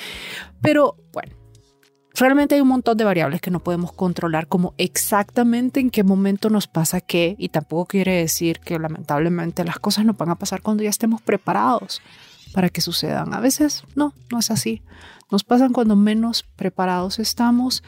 Pero 0.61 0.95
bueno, 1.11 1.35
realmente 2.13 2.55
hay 2.55 2.61
un 2.61 2.69
montón 2.69 2.95
de 2.97 3.03
variables 3.03 3.41
que 3.41 3.51
no 3.51 3.61
podemos 3.61 3.91
controlar, 3.91 4.47
como 4.47 4.73
exactamente 4.77 5.81
en 5.81 5.89
qué 5.89 6.03
momento 6.03 6.49
nos 6.49 6.67
pasa 6.67 7.01
qué, 7.01 7.35
y 7.37 7.49
tampoco 7.49 7.87
quiere 7.87 8.13
decir 8.13 8.59
que 8.59 8.79
lamentablemente 8.79 9.65
las 9.65 9.79
cosas 9.79 10.05
no 10.05 10.13
van 10.13 10.29
a 10.29 10.35
pasar 10.35 10.61
cuando 10.61 10.83
ya 10.83 10.89
estemos 10.89 11.21
preparados 11.21 12.01
para 12.53 12.69
que 12.69 12.79
sucedan. 12.79 13.33
A 13.33 13.41
veces 13.41 13.83
no, 13.95 14.13
no 14.31 14.39
es 14.39 14.49
así. 14.49 14.81
Nos 15.29 15.43
pasan 15.43 15.73
cuando 15.73 15.95
menos 15.95 16.43
preparados 16.55 17.19
estamos 17.19 17.83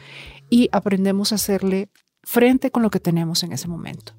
y 0.50 0.68
aprendemos 0.72 1.32
a 1.32 1.36
hacerle 1.36 1.88
frente 2.22 2.70
con 2.70 2.82
lo 2.82 2.90
que 2.90 3.00
tenemos 3.00 3.42
en 3.42 3.52
ese 3.52 3.68
momento. 3.68 4.17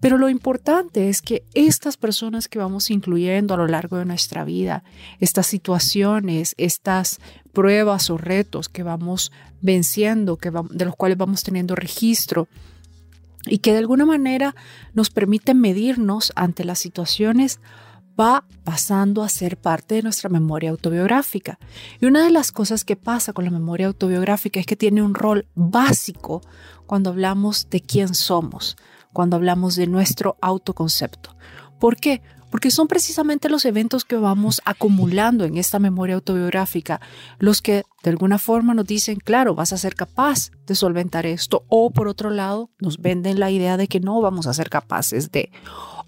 Pero 0.00 0.16
lo 0.16 0.28
importante 0.28 1.08
es 1.08 1.20
que 1.20 1.44
estas 1.54 1.96
personas 1.96 2.48
que 2.48 2.58
vamos 2.58 2.90
incluyendo 2.90 3.54
a 3.54 3.58
lo 3.58 3.66
largo 3.66 3.98
de 3.98 4.06
nuestra 4.06 4.44
vida, 4.44 4.82
estas 5.20 5.46
situaciones, 5.46 6.54
estas 6.56 7.20
pruebas 7.52 8.08
o 8.10 8.16
retos 8.16 8.68
que 8.68 8.82
vamos 8.82 9.30
venciendo, 9.60 10.36
que 10.36 10.50
de 10.50 10.84
los 10.84 10.96
cuales 10.96 11.18
vamos 11.18 11.42
teniendo 11.42 11.74
registro, 11.74 12.48
y 13.46 13.58
que 13.58 13.72
de 13.72 13.78
alguna 13.78 14.06
manera 14.06 14.54
nos 14.92 15.10
permiten 15.10 15.60
medirnos 15.60 16.32
ante 16.36 16.64
las 16.64 16.78
situaciones, 16.78 17.60
va 18.18 18.44
pasando 18.64 19.22
a 19.22 19.28
ser 19.28 19.56
parte 19.56 19.94
de 19.94 20.02
nuestra 20.02 20.28
memoria 20.28 20.70
autobiográfica. 20.70 21.58
Y 22.00 22.06
una 22.06 22.22
de 22.22 22.30
las 22.30 22.52
cosas 22.52 22.84
que 22.84 22.96
pasa 22.96 23.32
con 23.32 23.44
la 23.44 23.50
memoria 23.50 23.86
autobiográfica 23.86 24.60
es 24.60 24.66
que 24.66 24.76
tiene 24.76 25.02
un 25.02 25.14
rol 25.14 25.46
básico 25.54 26.42
cuando 26.86 27.10
hablamos 27.10 27.68
de 27.70 27.80
quién 27.80 28.14
somos, 28.14 28.76
cuando 29.12 29.36
hablamos 29.36 29.76
de 29.76 29.86
nuestro 29.86 30.36
autoconcepto. 30.40 31.36
¿Por 31.78 31.96
qué? 31.96 32.22
Porque 32.50 32.70
son 32.70 32.88
precisamente 32.88 33.48
los 33.48 33.64
eventos 33.64 34.04
que 34.04 34.16
vamos 34.16 34.60
acumulando 34.64 35.44
en 35.44 35.56
esta 35.56 35.78
memoria 35.78 36.16
autobiográfica 36.16 37.00
los 37.38 37.62
que 37.62 37.84
de 38.02 38.10
alguna 38.10 38.38
forma 38.38 38.74
nos 38.74 38.86
dicen, 38.86 39.18
claro, 39.20 39.54
vas 39.54 39.72
a 39.72 39.78
ser 39.78 39.94
capaz 39.94 40.50
de 40.66 40.74
solventar 40.74 41.26
esto. 41.26 41.64
O 41.68 41.90
por 41.90 42.08
otro 42.08 42.30
lado, 42.30 42.70
nos 42.80 42.98
venden 42.98 43.38
la 43.38 43.50
idea 43.50 43.76
de 43.76 43.86
que 43.86 44.00
no 44.00 44.20
vamos 44.20 44.46
a 44.46 44.54
ser 44.54 44.68
capaces 44.68 45.30
de. 45.30 45.50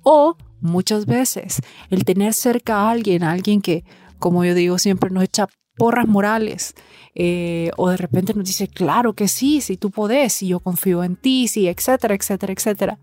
O 0.03 0.37
muchas 0.61 1.07
veces 1.07 1.61
el 1.91 2.05
tener 2.05 2.35
cerca 2.35 2.81
a 2.81 2.91
alguien, 2.91 3.23
alguien 3.23 3.63
que, 3.63 3.85
como 4.19 4.45
yo 4.45 4.55
digo, 4.55 4.79
siempre 4.79 5.11
nos 5.11 5.25
echa 5.25 5.49
porras 5.77 6.07
morales 6.07 6.75
eh, 7.15 7.71
o 7.77 7.91
de 7.91 7.97
repente 7.97 8.35
nos 8.35 8.45
dice, 8.45 8.69
claro 8.69 9.15
que 9.15 9.29
sí, 9.29 9.61
si 9.61 9.77
tú 9.77 9.91
podés, 9.91 10.33
si 10.33 10.49
yo 10.49 10.61
confío 10.61 11.05
en 11.05 11.17
ti, 11.17 11.49
sí, 11.49 11.69
etcétera, 11.69 12.15
etcétera, 12.15 12.53
etcétera. 12.53 12.99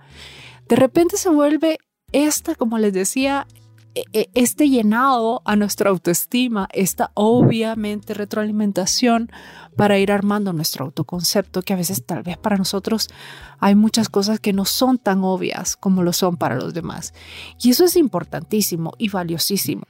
De 0.68 0.76
repente 0.76 1.18
se 1.18 1.30
vuelve 1.30 1.80
esta, 2.12 2.56
como 2.56 2.78
les 2.78 2.94
decía, 2.94 3.48
e, 3.96 4.04
e, 4.14 4.30
este 4.34 4.70
llenado 4.70 5.42
a 5.46 5.56
nuestra 5.56 5.90
autoestima, 5.90 6.68
esta 6.74 7.12
obviamente 7.16 8.14
retroalimentación 8.14 9.32
para 9.76 9.98
ir 9.98 10.12
armando 10.12 10.54
nuestro 10.54 10.86
autoconcepto, 10.86 11.62
que 11.62 11.74
a 11.74 11.78
veces 11.78 12.06
tal 12.06 12.24
vez 12.24 12.38
para 12.38 12.58
nosotros 12.58 13.10
hay 13.60 13.76
muchas 13.76 14.10
cosas 14.10 14.40
que 14.40 14.54
no 14.54 14.66
son 14.66 14.98
tan 15.00 15.24
obvias 15.24 15.76
como 15.76 16.04
lo 16.04 16.14
son 16.14 16.38
para 16.38 16.56
los 16.56 16.74
demás. 16.74 17.14
Y 17.62 17.72
eso 17.72 17.86
es 17.86 17.96
importantísimo 17.96 18.94
y 18.98 19.10
valiosísimo. 19.10 19.84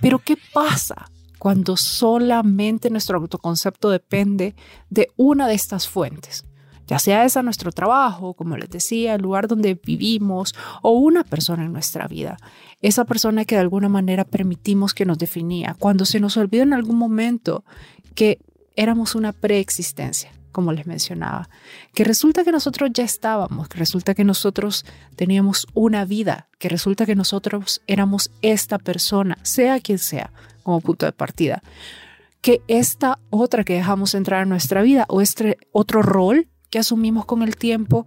Pero 0.00 0.18
¿qué 0.18 0.36
pasa 0.52 1.11
cuando 1.42 1.76
solamente 1.76 2.88
nuestro 2.88 3.18
autoconcepto 3.18 3.90
depende 3.90 4.54
de 4.90 5.08
una 5.16 5.48
de 5.48 5.54
estas 5.54 5.88
fuentes? 5.88 6.44
ya 6.86 7.00
sea 7.00 7.24
esa 7.24 7.42
nuestro 7.42 7.72
trabajo, 7.72 8.34
como 8.34 8.56
les 8.56 8.70
decía, 8.70 9.14
el 9.14 9.22
lugar 9.22 9.48
donde 9.48 9.74
vivimos 9.74 10.54
o 10.82 10.90
una 10.90 11.24
persona 11.24 11.64
en 11.64 11.72
nuestra 11.72 12.06
vida. 12.06 12.36
Esa 12.80 13.04
persona 13.06 13.44
que 13.44 13.56
de 13.56 13.60
alguna 13.60 13.88
manera 13.88 14.24
permitimos 14.24 14.94
que 14.94 15.04
nos 15.04 15.18
definía, 15.18 15.74
cuando 15.78 16.04
se 16.04 16.20
nos 16.20 16.36
olvida 16.36 16.62
en 16.62 16.74
algún 16.74 16.96
momento 16.96 17.64
que 18.14 18.38
éramos 18.76 19.16
una 19.16 19.32
preexistencia, 19.32 20.30
como 20.52 20.72
les 20.72 20.86
mencionaba, 20.86 21.48
que 21.94 22.04
resulta 22.04 22.44
que 22.44 22.52
nosotros 22.52 22.90
ya 22.92 23.04
estábamos, 23.04 23.68
que 23.68 23.78
resulta 23.78 24.14
que 24.14 24.24
nosotros 24.24 24.84
teníamos 25.16 25.66
una 25.74 26.04
vida, 26.04 26.48
que 26.58 26.68
resulta 26.68 27.06
que 27.06 27.16
nosotros 27.16 27.82
éramos 27.86 28.30
esta 28.42 28.78
persona, 28.78 29.38
sea 29.42 29.80
quien 29.80 29.98
sea, 29.98 30.32
como 30.62 30.80
punto 30.80 31.06
de 31.06 31.12
partida, 31.12 31.62
que 32.40 32.60
esta 32.68 33.18
otra 33.30 33.64
que 33.64 33.74
dejamos 33.74 34.14
entrar 34.14 34.42
en 34.42 34.48
nuestra 34.48 34.82
vida 34.82 35.06
o 35.08 35.20
este 35.20 35.58
otro 35.72 36.02
rol 36.02 36.48
que 36.70 36.78
asumimos 36.78 37.24
con 37.24 37.42
el 37.42 37.56
tiempo 37.56 38.06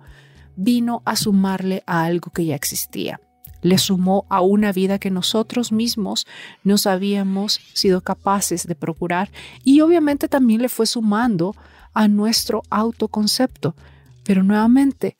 vino 0.55 1.01
a 1.05 1.15
sumarle 1.15 1.84
a 1.86 2.03
algo 2.03 2.31
que 2.31 2.45
ya 2.45 2.55
existía. 2.55 3.19
Le 3.62 3.77
sumó 3.77 4.25
a 4.29 4.41
una 4.41 4.71
vida 4.71 4.99
que 4.99 5.10
nosotros 5.10 5.71
mismos 5.71 6.27
nos 6.63 6.86
habíamos 6.86 7.60
sido 7.73 8.01
capaces 8.01 8.67
de 8.67 8.75
procurar 8.75 9.31
y 9.63 9.81
obviamente 9.81 10.27
también 10.27 10.62
le 10.62 10.69
fue 10.69 10.86
sumando 10.86 11.55
a 11.95 12.08
nuestro 12.08 12.62
autoconcepto, 12.69 13.75
pero 14.23 14.43
nuevamente 14.43 15.17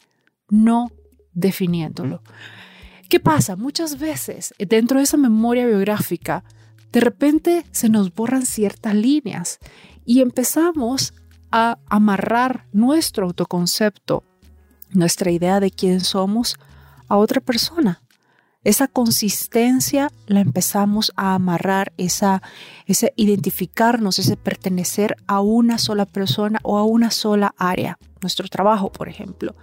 no 0.50 0.92
definiéndolo. 1.34 2.22
¿Qué 3.10 3.20
pasa? 3.20 3.56
Muchas 3.56 3.98
veces 3.98 4.54
dentro 4.60 4.98
de 4.98 5.04
esa 5.04 5.18
memoria 5.18 5.66
biográfica, 5.66 6.44
de 6.92 7.00
repente 7.00 7.66
se 7.72 7.90
nos 7.90 8.14
borran 8.14 8.46
ciertas 8.46 8.94
líneas 8.94 9.60
y 10.06 10.22
empezamos 10.22 11.14
a 11.52 11.78
amarrar 11.90 12.68
nuestro 12.72 13.26
autoconcepto, 13.26 14.24
nuestra 14.92 15.32
idea 15.32 15.60
de 15.60 15.72
quién 15.72 16.02
somos 16.02 16.58
a 17.08 17.18
otra 17.18 17.42
persona. 17.42 18.02
Esa 18.66 18.88
consistencia 18.88 20.12
la 20.26 20.40
empezamos 20.40 21.14
a 21.16 21.36
amarrar, 21.36 21.94
esa, 21.98 22.42
ese 22.88 23.14
identificarnos, 23.16 24.18
ese 24.18 24.38
pertenecer 24.38 25.18
a 25.28 25.40
una 25.40 25.78
sola 25.78 26.08
persona 26.08 26.60
o 26.64 26.80
a 26.80 26.84
una 26.84 27.12
sola 27.12 27.54
área, 27.60 28.00
nuestro 28.22 28.48
trabajo, 28.48 28.92
por 28.92 29.08
ejemplo. 29.08 29.56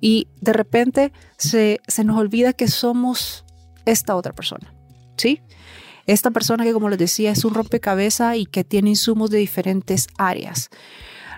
Y 0.00 0.28
de 0.40 0.52
repente 0.52 1.12
se, 1.36 1.80
se 1.88 2.04
nos 2.04 2.16
olvida 2.18 2.52
que 2.52 2.68
somos 2.68 3.44
esta 3.84 4.14
otra 4.14 4.32
persona, 4.32 4.72
¿sí? 5.16 5.40
Esta 6.06 6.30
persona 6.30 6.62
que, 6.62 6.72
como 6.72 6.88
les 6.88 7.00
decía, 7.00 7.32
es 7.32 7.44
un 7.44 7.52
rompecabezas 7.52 8.36
y 8.36 8.46
que 8.46 8.62
tiene 8.62 8.90
insumos 8.90 9.30
de 9.30 9.38
diferentes 9.38 10.06
áreas. 10.18 10.70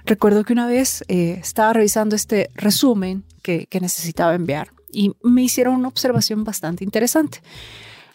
Recuerdo 0.05 0.44
que 0.44 0.53
una 0.53 0.66
vez 0.66 1.03
eh, 1.09 1.38
estaba 1.40 1.73
revisando 1.73 2.14
este 2.14 2.51
resumen 2.55 3.25
que, 3.40 3.66
que 3.66 3.81
necesitaba 3.81 4.35
enviar 4.35 4.77
y 4.90 5.12
me 5.22 5.42
hicieron 5.42 5.74
una 5.74 5.88
observación 5.88 6.44
bastante 6.44 6.85
interesante. 6.85 7.40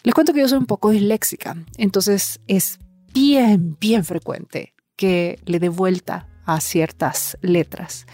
Les 0.02 0.14
cuento 0.14 0.32
que 0.32 0.40
yo 0.40 0.48
soy 0.48 0.58
un 0.58 0.66
poco 0.66 0.90
disléxica, 0.90 1.56
entonces 1.78 2.40
es 2.46 2.78
bien, 3.12 3.76
bien 3.80 4.04
frecuente 4.04 4.74
que 4.96 5.38
le 5.46 5.58
dé 5.58 5.68
vuelta 5.68 6.28
a 6.44 6.60
ciertas 6.60 7.38
letras. 7.40 8.06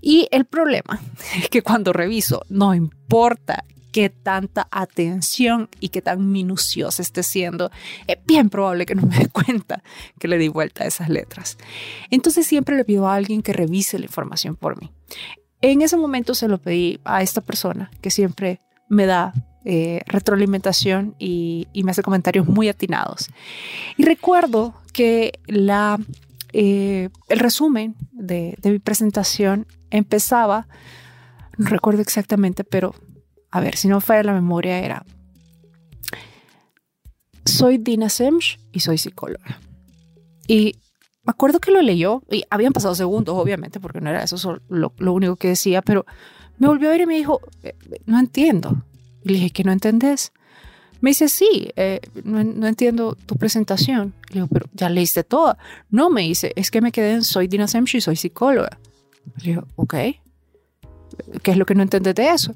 Y 0.00 0.28
el 0.30 0.44
problema 0.44 1.00
es 1.36 1.48
que 1.48 1.62
cuando 1.62 1.92
reviso, 1.92 2.42
no 2.48 2.74
importa 2.74 3.64
qué 3.92 4.10
tanta 4.10 4.68
atención 4.70 5.68
y 5.80 5.88
qué 5.88 6.02
tan 6.02 6.30
minuciosa 6.30 7.02
esté 7.02 7.22
siendo, 7.22 7.70
es 8.06 8.18
bien 8.26 8.50
probable 8.50 8.86
que 8.86 8.94
no 8.94 9.02
me 9.02 9.18
dé 9.18 9.28
cuenta 9.28 9.82
que 10.18 10.28
le 10.28 10.38
di 10.38 10.48
vuelta 10.48 10.84
a 10.84 10.86
esas 10.86 11.08
letras. 11.08 11.56
Entonces 12.10 12.46
siempre 12.46 12.76
le 12.76 12.84
pido 12.84 13.08
a 13.08 13.14
alguien 13.14 13.42
que 13.42 13.52
revise 13.52 13.98
la 13.98 14.04
información 14.06 14.56
por 14.56 14.80
mí. 14.80 14.92
En 15.60 15.82
ese 15.82 15.96
momento 15.96 16.34
se 16.34 16.48
lo 16.48 16.58
pedí 16.58 17.00
a 17.04 17.22
esta 17.22 17.40
persona 17.40 17.90
que 18.00 18.10
siempre 18.10 18.60
me 18.88 19.06
da 19.06 19.32
eh, 19.64 20.00
retroalimentación 20.06 21.16
y, 21.18 21.66
me 21.82 21.90
hace 21.90 22.02
comentarios 22.02 22.46
muy 22.46 22.68
atinados. 22.68 23.28
Y 23.96 24.04
recuerdo 24.04 24.74
que 24.92 25.40
la, 25.46 25.98
eh, 26.52 27.10
el 27.28 27.38
resumen 27.38 27.96
de, 28.12 28.56
mi 28.62 28.78
presentación 28.78 29.66
empezaba, 29.90 30.68
no 31.56 31.68
recuerdo 31.68 32.02
exactamente, 32.02 32.64
pero 32.64 32.94
a 33.50 33.60
ver, 33.60 33.76
si 33.76 33.88
no 33.88 34.00
falla 34.00 34.22
la 34.22 34.32
memoria, 34.32 34.78
era, 34.78 35.04
soy 37.44 37.78
Dina 37.78 38.08
Semch 38.08 38.60
y 38.72 38.80
soy 38.80 38.96
psicóloga. 38.96 39.60
Y 40.46 40.76
me 41.28 41.32
acuerdo 41.32 41.60
que 41.60 41.70
lo 41.70 41.82
leyó 41.82 42.22
y 42.30 42.44
habían 42.48 42.72
pasado 42.72 42.94
segundos, 42.94 43.36
obviamente, 43.36 43.80
porque 43.80 44.00
no 44.00 44.08
era 44.08 44.22
eso 44.22 44.62
lo, 44.70 44.94
único 45.12 45.36
que 45.36 45.48
decía, 45.48 45.82
pero 45.82 46.06
me 46.56 46.68
volvió 46.68 46.88
a 46.88 46.92
ver 46.92 47.02
y 47.02 47.06
me 47.06 47.16
dijo, 47.16 47.42
eh, 47.62 47.74
no 48.06 48.18
entiendo. 48.18 48.82
Y 49.22 49.28
le 49.28 49.34
dije, 49.34 49.50
¿que 49.50 49.62
no 49.62 49.70
entendés? 49.70 50.32
Me 51.02 51.10
dice, 51.10 51.28
sí, 51.28 51.70
eh, 51.76 52.00
no, 52.24 52.66
entiendo 52.66 53.14
tu 53.26 53.36
presentación. 53.36 54.14
Le 54.30 54.36
digo, 54.36 54.46
pero 54.50 54.70
ya 54.72 54.88
leíste 54.88 55.22
toda. 55.22 55.58
No, 55.90 56.08
me 56.08 56.22
dice, 56.22 56.54
es 56.56 56.70
que 56.70 56.80
me 56.80 56.92
quedé 56.92 57.12
en 57.12 57.24
soy 57.24 57.46
Dina 57.46 57.68
Semch 57.68 57.96
y 57.96 58.00
soy 58.00 58.16
psicóloga. 58.16 58.78
Le 59.42 59.50
digo, 59.50 59.66
ok. 59.76 59.94
¿Qué 61.42 61.50
es 61.50 61.58
lo 61.58 61.66
que 61.66 61.74
no 61.74 61.82
entiendes 61.82 62.14
de 62.14 62.30
eso? 62.30 62.54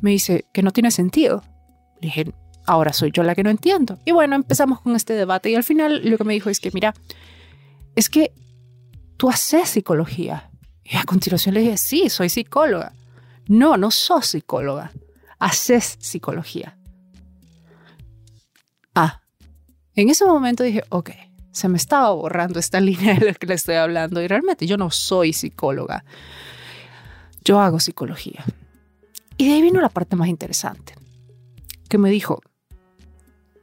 Me 0.00 0.10
dice, 0.10 0.44
que 0.52 0.64
no 0.64 0.72
tiene 0.72 0.90
sentido. 0.90 1.44
Le 2.00 2.08
dije, 2.08 2.32
ahora 2.66 2.92
soy 2.92 3.12
yo 3.12 3.22
la 3.22 3.36
que 3.36 3.44
no 3.44 3.50
entiendo. 3.50 3.96
Y 4.04 4.10
bueno, 4.10 4.34
empezamos 4.34 4.80
con 4.80 4.96
este 4.96 5.12
debate 5.12 5.50
y 5.50 5.54
al 5.54 5.62
final 5.62 6.00
lo 6.04 6.18
que 6.18 6.24
me 6.24 6.34
dijo 6.34 6.50
es 6.50 6.58
que, 6.58 6.72
mira, 6.72 6.94
es 7.98 8.08
que 8.08 8.32
tú 9.16 9.28
haces 9.28 9.70
psicología. 9.70 10.50
Y 10.84 10.96
a 10.96 11.02
continuación 11.02 11.54
le 11.54 11.62
dije, 11.62 11.76
sí, 11.76 12.08
soy 12.08 12.28
psicóloga. 12.28 12.92
No, 13.48 13.76
no 13.76 13.90
sos 13.90 14.24
psicóloga. 14.26 14.92
Haces 15.40 15.96
psicología. 15.98 16.78
Ah, 18.94 19.20
en 19.96 20.10
ese 20.10 20.24
momento 20.24 20.62
dije, 20.62 20.84
ok, 20.90 21.10
se 21.50 21.68
me 21.68 21.76
estaba 21.76 22.12
borrando 22.12 22.60
esta 22.60 22.78
línea 22.88 23.14
de 23.14 23.26
la 23.26 23.34
que 23.34 23.48
le 23.48 23.54
estoy 23.54 23.74
hablando 23.74 24.22
y 24.22 24.28
realmente 24.28 24.64
yo 24.64 24.76
no 24.76 24.92
soy 24.92 25.32
psicóloga. 25.32 26.04
Yo 27.44 27.58
hago 27.60 27.80
psicología. 27.80 28.44
Y 29.36 29.48
de 29.48 29.54
ahí 29.54 29.62
vino 29.62 29.80
la 29.80 29.88
parte 29.88 30.14
más 30.14 30.28
interesante, 30.28 30.94
que 31.88 31.98
me 31.98 32.10
dijo, 32.10 32.42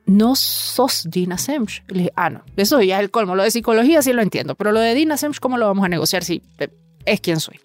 no 0.06 0.36
sos 0.36 1.08
Dina 1.10 1.38
Semch. 1.38 1.84
Le 1.88 2.00
dije, 2.00 2.14
ah, 2.16 2.30
no, 2.30 2.44
eso 2.56 2.82
ya 2.82 2.98
es 2.98 3.04
el 3.04 3.12
colmo. 3.12 3.36
Lo 3.36 3.44
de 3.44 3.52
psicología 3.52 4.02
sí 4.02 4.14
lo 4.14 4.22
entiendo, 4.22 4.56
pero 4.56 4.72
lo 4.72 4.80
de 4.80 4.94
Dina 4.94 5.18
Semch, 5.18 5.40
¿cómo 5.40 5.58
lo 5.58 5.68
vamos 5.68 5.86
a 5.86 5.90
negociar 5.90 6.24
si 6.24 6.42
eh, 6.60 6.70
es 7.06 7.22
quien 7.22 7.40
soy? 7.40 7.60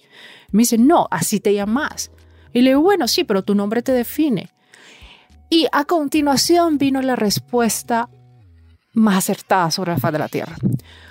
Me 0.51 0.63
dice, 0.63 0.79
no, 0.79 1.07
así 1.11 1.41
te 1.41 1.55
llamas. 1.55 2.11
Y 2.53 2.63
le 2.63 2.71
digo, 2.71 2.81
bueno, 2.81 3.07
sí, 3.09 3.25
pero 3.25 3.43
tu 3.43 3.55
nombre 3.55 3.83
te 3.83 3.93
define. 3.93 4.51
Y 5.49 5.67
a 5.73 5.85
continuación 5.85 6.79
vino 6.79 7.03
la 7.03 7.17
respuesta 7.17 8.09
más 8.93 9.19
acertada 9.19 9.71
sobre 9.71 9.93
la 9.93 9.99
faz 9.99 10.13
de 10.13 10.19
la 10.19 10.29
Tierra. 10.29 10.57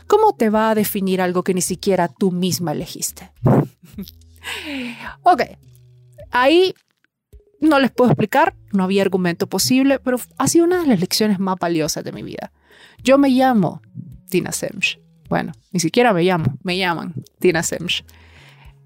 ¿Cómo 0.08 0.34
te 0.34 0.50
va 0.50 0.72
a 0.72 0.76
definir 0.76 1.22
algo 1.22 1.44
que 1.44 1.54
ni 1.54 1.62
siquiera 1.62 2.08
tú 2.08 2.32
misma 2.32 2.72
elegiste? 2.72 3.32
ok, 5.24 5.44
ahí 6.32 6.74
no 7.62 7.80
les 7.80 7.92
puedo 7.92 8.12
explicar, 8.12 8.56
no 8.72 8.84
había 8.84 9.02
argumento 9.02 9.48
posible, 9.48 10.00
pero 10.00 10.18
ha 10.38 10.48
sido 10.48 10.66
una 10.66 10.82
de 10.82 10.88
las 10.88 11.00
lecciones 11.00 11.40
más 11.40 11.58
valiosas 11.60 12.04
de 12.04 12.12
mi 12.12 12.24
vida. 12.24 12.52
Yo 13.04 13.18
me 13.18 13.30
llamo 13.30 13.82
Tina 14.30 14.52
Semch. 14.52 15.00
Bueno, 15.30 15.54
ni 15.72 15.80
siquiera 15.80 16.14
me 16.14 16.24
llamo, 16.24 16.58
me 16.64 16.78
llaman 16.78 17.14
Tina 17.40 17.64
Semch. 17.64 18.04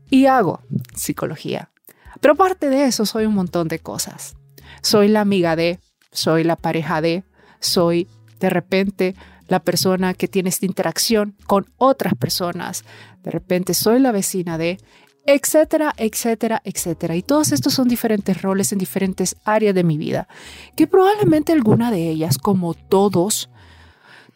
Y 0.10 0.26
hago 0.26 0.62
psicología. 0.96 1.72
Pero 2.20 2.34
aparte 2.34 2.70
de 2.70 2.86
eso, 2.86 3.06
soy 3.06 3.26
un 3.26 3.34
montón 3.34 3.68
de 3.68 3.80
cosas. 3.80 4.36
Soy 4.82 5.08
la 5.08 5.22
amiga 5.22 5.56
de, 5.56 5.80
soy 6.12 6.44
la 6.44 6.56
pareja 6.56 7.02
de, 7.02 7.24
soy 7.60 8.08
de 8.40 8.50
repente 8.50 9.16
la 9.48 9.62
persona 9.62 10.14
que 10.14 10.28
tiene 10.28 10.50
esta 10.50 10.66
interacción 10.66 11.36
con 11.48 11.66
otras 11.78 12.14
personas. 12.16 12.84
De 13.24 13.32
repente 13.32 13.74
soy 13.74 14.00
la 14.00 14.12
vecina 14.12 14.58
de, 14.58 14.78
etcétera, 15.26 15.94
etcétera, 15.98 16.62
etcétera. 16.64 17.16
Y 17.16 17.24
todos 17.24 17.52
estos 17.52 17.74
son 17.74 17.88
diferentes 17.88 18.42
roles 18.42 18.72
en 18.74 18.80
diferentes 18.80 19.36
áreas 19.44 19.76
de 19.76 19.84
mi 19.84 19.98
vida, 19.98 20.28
que 20.76 20.88
probablemente 20.88 21.54
alguna 21.54 21.92
de 21.92 22.10
ellas, 22.10 22.38
como 22.38 22.74
todos, 22.74 23.50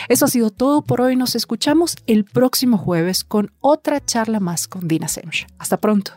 Eso 0.09 0.25
ha 0.25 0.27
sido 0.27 0.49
todo 0.49 0.81
por 0.81 0.99
hoy. 0.99 1.15
Nos 1.15 1.35
escuchamos 1.35 1.95
el 2.05 2.25
próximo 2.25 2.77
jueves 2.77 3.23
con 3.23 3.53
otra 3.61 4.03
charla 4.03 4.41
más 4.41 4.67
con 4.67 4.89
Dina 4.89 5.07
Semch. 5.07 5.47
Hasta 5.57 5.77
pronto. 5.77 6.11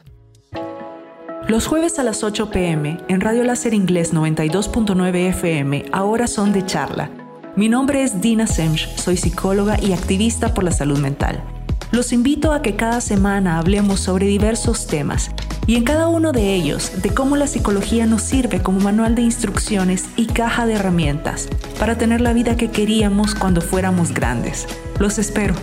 Los 1.47 1.67
jueves 1.67 1.99
a 1.99 2.03
las 2.03 2.25
8 2.25 2.51
pm 2.51 2.99
en 3.09 3.21
Radio 3.21 3.45
Láser 3.45 3.73
Inglés 3.73 4.13
92.9 4.13 5.29
FM 5.31 5.87
ahora 5.93 6.27
son 6.27 6.53
de 6.53 6.67
charla. 6.67 7.11
Mi 7.59 7.69
nombre 7.69 8.05
es 8.05 8.21
Dina 8.21 8.47
Semch, 8.47 8.87
soy 8.95 9.17
psicóloga 9.17 9.83
y 9.83 9.93
activista 9.93 10.55
por 10.55 10.63
la 10.63 10.71
salud 10.71 11.01
mental. 11.01 11.43
Los 11.91 12.13
invito 12.13 12.53
a 12.53 12.63
que 12.63 12.77
cada 12.77 13.01
semana 13.01 13.59
hablemos 13.59 13.99
sobre 13.99 14.27
diversos 14.27 14.87
temas 14.87 15.33
y 15.67 15.75
en 15.75 15.83
cada 15.83 16.07
uno 16.07 16.31
de 16.31 16.55
ellos 16.55 17.03
de 17.03 17.13
cómo 17.13 17.35
la 17.35 17.49
psicología 17.49 18.07
nos 18.07 18.23
sirve 18.23 18.63
como 18.63 18.79
manual 18.79 19.17
de 19.17 19.23
instrucciones 19.23 20.05
y 20.15 20.27
caja 20.27 20.67
de 20.67 20.75
herramientas 20.75 21.49
para 21.81 21.99
tener 21.99 22.21
la 22.21 22.33
vida 22.33 22.57
que 22.57 22.71
queríamos 22.71 23.35
cuando 23.35 23.61
fuéramos 23.61 24.15
grandes. 24.15 24.69
Los 25.01 25.19
espero. 25.19 25.55